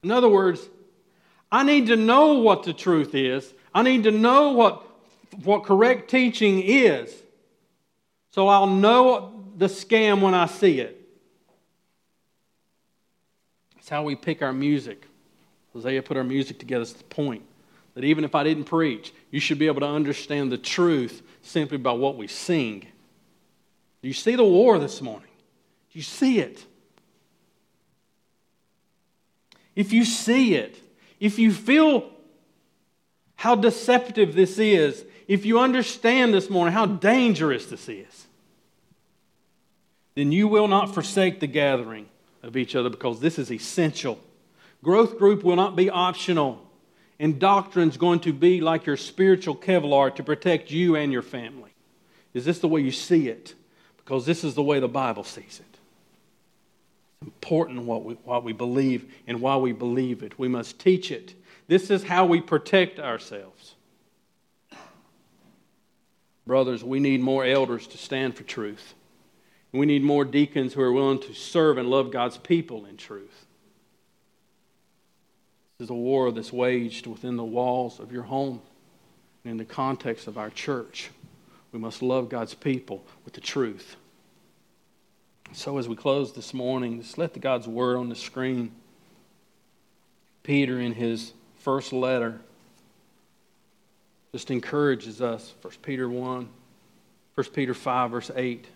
In 0.03 0.11
other 0.11 0.29
words, 0.29 0.69
I 1.51 1.63
need 1.63 1.87
to 1.89 1.97
know 1.97 2.39
what 2.39 2.65
the 2.65 2.73
truth 2.73 3.15
is. 3.15 3.53
I 3.75 3.83
need 3.83 4.05
to 4.05 4.11
know 4.11 4.53
what, 4.53 4.83
what 5.45 5.65
correct 5.65 6.11
teaching 6.11 6.63
is. 6.63 7.15
So 8.31 8.49
I'll 8.49 8.67
know 8.67 9.45
the 9.57 9.67
scam 9.67 10.21
when 10.21 10.35
I 10.35 10.47
see 10.47 10.81
it. 10.81 10.99
It's 13.79 13.89
how 13.89 14.03
we 14.03 14.17
pick 14.17 14.43
our 14.43 14.53
music. 14.53 15.07
Hosea 15.73 16.03
put 16.03 16.17
our 16.17 16.25
music 16.25 16.59
together. 16.59 16.83
It's 16.83 16.93
the 16.93 17.05
point 17.05 17.43
that 17.95 18.05
even 18.05 18.25
if 18.25 18.35
I 18.35 18.45
didn't 18.45 18.65
preach, 18.65 19.13
you 19.31 19.41
should 19.41 19.59
be 19.59 19.67
able 19.67 19.81
to 19.81 19.89
understand 19.89 20.51
the 20.51 20.59
truth 20.59 21.23
simply 21.43 21.79
by 21.79 21.93
what 21.93 22.17
we 22.17 22.27
sing. 22.27 22.87
Do 24.01 24.09
you 24.09 24.15
see 24.15 24.35
the 24.35 24.45
war 24.45 24.79
this 24.79 25.01
morning? 25.01 25.29
Do 25.93 25.99
you 25.99 26.03
see 26.03 26.39
it? 26.39 26.65
If 29.75 29.93
you 29.93 30.05
see 30.05 30.55
it, 30.55 30.79
if 31.21 31.39
you 31.39 31.53
feel 31.53 32.11
how 33.37 33.55
deceptive 33.55 34.35
this 34.35 34.59
is, 34.59 35.05
if 35.29 35.47
you 35.47 35.59
understand 35.59 36.35
this 36.35 36.51
morning 36.51 36.75
how 36.75 36.87
dangerous 36.87 37.67
this 37.67 37.89
is, 37.89 38.27
then 40.15 40.31
you 40.31 40.47
will 40.47 40.69
not 40.69 40.93
forsake 40.93 41.41
the 41.41 41.47
gathering 41.47 42.07
of 42.43 42.57
each 42.57 42.77
other 42.77 42.91
because 42.91 43.21
this 43.21 43.39
is 43.39 43.51
essential. 43.51 44.19
Growth 44.85 45.19
group 45.19 45.43
will 45.43 45.57
not 45.57 45.75
be 45.75 45.89
optional, 45.89 46.69
and 47.19 47.39
doctrine 47.39 47.89
is 47.89 47.97
going 47.97 48.21
to 48.21 48.33
be 48.33 48.61
like 48.61 48.85
your 48.85 48.97
spiritual 48.97 49.57
Kevlar 49.57 50.15
to 50.17 50.23
protect 50.23 50.71
you 50.71 50.97
and 50.97 51.13
your 51.13 51.23
family. 51.23 51.71
Is 52.35 52.45
this 52.45 52.59
the 52.59 52.69
way 52.69 52.81
you 52.81 52.93
see 52.93 53.29
it? 53.29 53.55
Because 53.97 54.27
this 54.27 54.45
is 54.45 54.55
the 54.55 54.63
way 54.63 54.81
the 54.81 54.89
Bible 54.89 55.25
sees 55.25 55.61
it 55.61 55.72
important 57.25 57.83
what 57.83 58.05
we, 58.05 58.15
what 58.15 58.45
we 58.45 58.53
believe 58.53 59.13
and 59.27 59.41
why 59.41 59.57
we 59.57 59.73
believe 59.73 60.23
it. 60.23 60.39
We 60.39 60.49
must 60.49 60.79
teach 60.79 61.11
it. 61.11 61.35
This 61.69 61.91
is 61.91 62.05
how 62.05 62.27
we 62.27 62.41
protect 62.41 62.99
ourselves. 62.99 63.75
Brothers, 66.47 66.83
we 66.83 67.01
need 67.01 67.21
more 67.21 67.45
elders 67.45 67.87
to 67.89 67.99
stand 67.99 68.37
for 68.37 68.43
truth. 68.43 68.95
We 69.71 69.87
need 69.87 70.03
more 70.03 70.25
deacons 70.25 70.75
who 70.75 70.83
are 70.83 70.93
willing 70.93 71.21
to 71.21 71.35
serve 71.35 71.79
and 71.79 71.89
love 71.89 72.11
God's 72.11 72.37
people 72.37 72.85
in 72.85 72.97
truth. 72.97 73.47
This 75.79 75.87
is 75.87 75.91
a 75.91 75.95
war 75.95 76.31
that's 76.31 76.53
waged 76.53 77.07
within 77.07 77.37
the 77.37 77.45
walls 77.45 77.99
of 77.99 78.13
your 78.13 78.25
home 78.25 78.61
and 79.45 79.53
in 79.53 79.57
the 79.57 79.65
context 79.65 80.27
of 80.27 80.37
our 80.37 80.51
church. 80.51 81.11
We 81.73 81.79
must 81.79 82.03
love 82.03 82.29
God's 82.29 82.55
people 82.55 83.05
with 83.25 83.35
the 83.35 83.41
truth. 83.41 83.97
So, 85.55 85.77
as 85.77 85.87
we 85.87 85.97
close 85.97 86.33
this 86.33 86.55
morning, 86.55 87.03
just 87.03 87.19
let 87.19 87.35
the 87.35 87.39
God's 87.39 87.69
word 87.69 87.99
on 87.99 88.09
the 88.09 88.15
screen. 88.15 88.73
Peter, 90.43 90.81
in 90.81 90.95
his 90.95 91.35
first 91.59 91.93
letter, 91.93 92.41
just 94.33 94.51
encourages 94.51 95.21
us. 95.21 95.55
1 95.61 95.75
Peter 95.83 96.09
1, 96.09 96.49
1 97.35 97.47
Peter 97.53 97.75
5, 97.75 98.11
verse 98.11 98.31
8. 98.35 98.67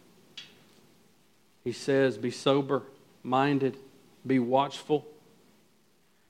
He 1.64 1.72
says, 1.72 2.18
Be 2.18 2.30
sober 2.30 2.82
minded, 3.22 3.78
be 4.26 4.38
watchful. 4.38 5.06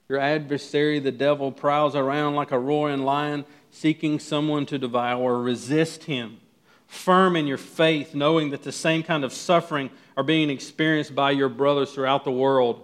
Your 0.09 0.20
adversary, 0.20 1.01
the 1.01 1.11
devil, 1.11 1.51
prowls 1.51 1.97
around 1.97 2.36
like 2.36 2.53
a 2.53 2.59
roaring 2.59 3.03
lion, 3.03 3.44
seeking 3.72 4.20
someone 4.20 4.64
to 4.66 4.78
devour. 4.78 5.40
Resist 5.40 6.05
him 6.05 6.38
firm 6.87 7.37
in 7.37 7.47
your 7.47 7.59
faith, 7.59 8.14
knowing 8.14 8.51
that 8.51 8.62
the 8.62 8.72
same 8.72 9.03
kind 9.03 9.24
of 9.24 9.32
suffering 9.32 9.91
are 10.16 10.22
being 10.22 10.51
experienced 10.51 11.14
by 11.14 11.30
your 11.30 11.49
brothers 11.49 11.93
throughout 11.93 12.24
the 12.24 12.32
world. 12.32 12.82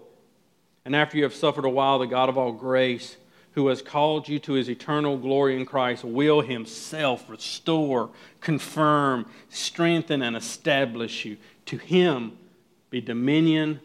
And 0.84 0.96
after 0.96 1.16
you 1.16 1.22
have 1.22 1.34
suffered 1.34 1.64
a 1.64 1.70
while, 1.70 1.98
the 1.98 2.06
God 2.06 2.28
of 2.28 2.36
all 2.36 2.52
grace, 2.52 3.16
who 3.52 3.68
has 3.68 3.82
called 3.82 4.28
you 4.28 4.38
to 4.40 4.54
his 4.54 4.68
eternal 4.68 5.16
glory 5.16 5.56
in 5.56 5.66
Christ, 5.66 6.04
will 6.04 6.40
himself 6.40 7.28
restore, 7.28 8.10
confirm, 8.40 9.26
strengthen, 9.48 10.22
and 10.22 10.36
establish 10.36 11.24
you. 11.24 11.36
To 11.66 11.76
him 11.76 12.36
be 12.90 13.00
dominion 13.00 13.80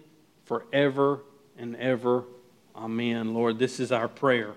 forever 0.46 1.20
and 1.58 1.76
ever. 1.76 2.24
Amen. 2.76 3.34
Lord, 3.34 3.60
this 3.60 3.80
is 3.80 3.92
our 3.92 4.08
prayer 4.08 4.54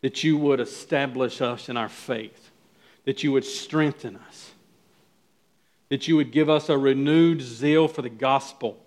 that 0.00 0.24
you 0.24 0.36
would 0.36 0.60
establish 0.60 1.40
us 1.40 1.68
in 1.68 1.76
our 1.76 1.88
faith 1.88 2.49
that 3.04 3.22
you 3.22 3.32
would 3.32 3.44
strengthen 3.44 4.16
us, 4.16 4.52
that 5.88 6.06
you 6.06 6.16
would 6.16 6.32
give 6.32 6.48
us 6.48 6.68
a 6.68 6.76
renewed 6.76 7.40
zeal 7.40 7.88
for 7.88 8.02
the 8.02 8.10
gospel, 8.10 8.78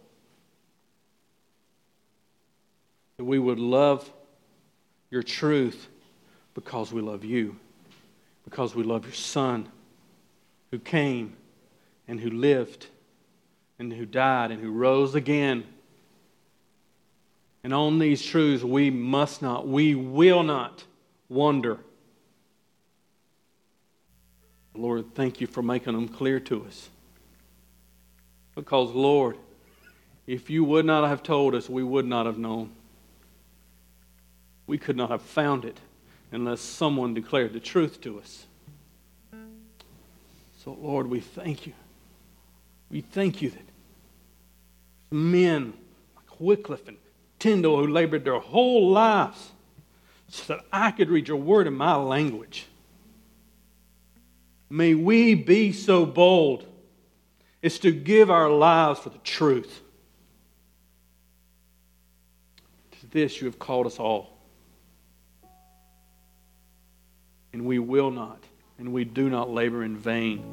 that 3.18 3.26
we 3.26 3.40
would 3.40 3.60
love 3.60 4.12
your 5.10 5.24
truth 5.24 5.88
because 6.54 6.94
we 6.94 7.02
love 7.02 7.24
you, 7.24 7.56
because 8.46 8.76
we 8.76 8.84
love 8.84 9.06
your 9.06 9.14
Son 9.14 9.68
who 10.72 10.80
came 10.80 11.36
and 12.08 12.20
who 12.20 12.30
lived 12.30 12.88
and 13.80 13.92
who 13.92 14.06
died 14.06 14.52
and 14.52 14.62
who 14.62 14.72
rose 14.72 15.16
again. 15.16 15.64
And 17.64 17.74
on 17.74 18.00
these 18.00 18.24
truths, 18.24 18.64
we 18.64 18.90
must 18.90 19.42
not, 19.42 19.68
we 19.68 19.96
will 19.96 20.44
not 20.44 20.84
wonder 21.30 21.80
Lord, 24.76 25.14
thank 25.14 25.40
you 25.40 25.48
for 25.48 25.62
making 25.62 25.94
them 25.94 26.08
clear 26.08 26.40
to 26.42 26.66
us. 26.66 26.90
Because, 28.56 28.92
Lord, 28.92 29.38
if 30.26 30.50
you 30.50 30.64
would 30.64 30.86
not 30.86 31.08
have 31.08 31.24
told 31.24 31.56
us, 31.56 31.70
we 31.70 31.84
would 31.84 32.06
not 32.06 32.26
have 32.26 32.38
known. 32.38 32.72
We 34.66 34.78
could 34.78 34.96
not 34.96 35.10
have 35.10 35.22
found 35.22 35.66
it 35.66 35.78
unless 36.32 36.62
someone 36.62 37.14
declared 37.14 37.54
the 37.54 37.60
truth 37.60 38.02
to 38.02 38.20
us. 38.20 38.46
So, 40.64 40.78
Lord, 40.80 41.08
we 41.08 41.20
thank 41.20 41.68
you. 41.68 41.74
We 42.90 43.02
thank 43.02 43.42
you 43.42 43.50
that 43.50 43.66
men 45.12 45.74
like 46.16 46.40
Wycliffe 46.40 46.88
and 46.88 46.98
Tyndale 47.38 47.78
who 47.78 47.88
labored 47.88 48.24
their 48.24 48.40
whole 48.40 48.90
lives 48.90 49.52
so 50.30 50.54
that 50.54 50.66
I 50.72 50.92
could 50.92 51.10
read 51.10 51.28
your 51.28 51.38
word 51.38 51.68
in 51.68 51.76
my 51.76 51.96
language 51.96 52.66
May 54.70 54.96
we 54.96 55.36
be 55.36 55.72
so 55.72 56.06
bold 56.06 56.66
as 57.62 57.80
to 57.80 57.92
give 57.92 58.30
our 58.30 58.50
lives 58.50 59.00
for 59.00 59.10
the 59.10 59.20
truth. 59.20 59.82
To 63.00 63.08
this 63.08 63.40
you 63.40 63.48
have 63.48 63.60
called 63.60 63.86
us 63.86 64.00
all. 64.00 64.38
And 67.54 67.66
we 67.66 67.78
will 67.78 68.10
not, 68.10 68.44
and 68.80 68.92
we 68.92 69.06
do 69.06 69.30
not 69.30 69.50
labor 69.50 69.84
in 69.84 69.96
vain, 69.96 70.44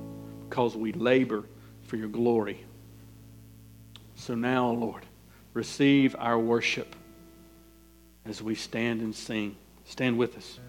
because 0.49 0.77
we 0.77 0.93
labor 0.93 1.45
for 1.85 1.97
your 1.97 2.09
glory. 2.09 2.65
So 4.17 4.35
now, 4.35 4.71
Lord, 4.71 5.07
receive 5.55 6.15
our 6.19 6.39
worship 6.39 6.95
as 8.27 8.43
we 8.43 8.55
stand 8.55 9.01
and 9.01 9.15
sing. 9.15 9.57
Stand 9.87 10.19
with 10.19 10.37
us. 10.37 10.61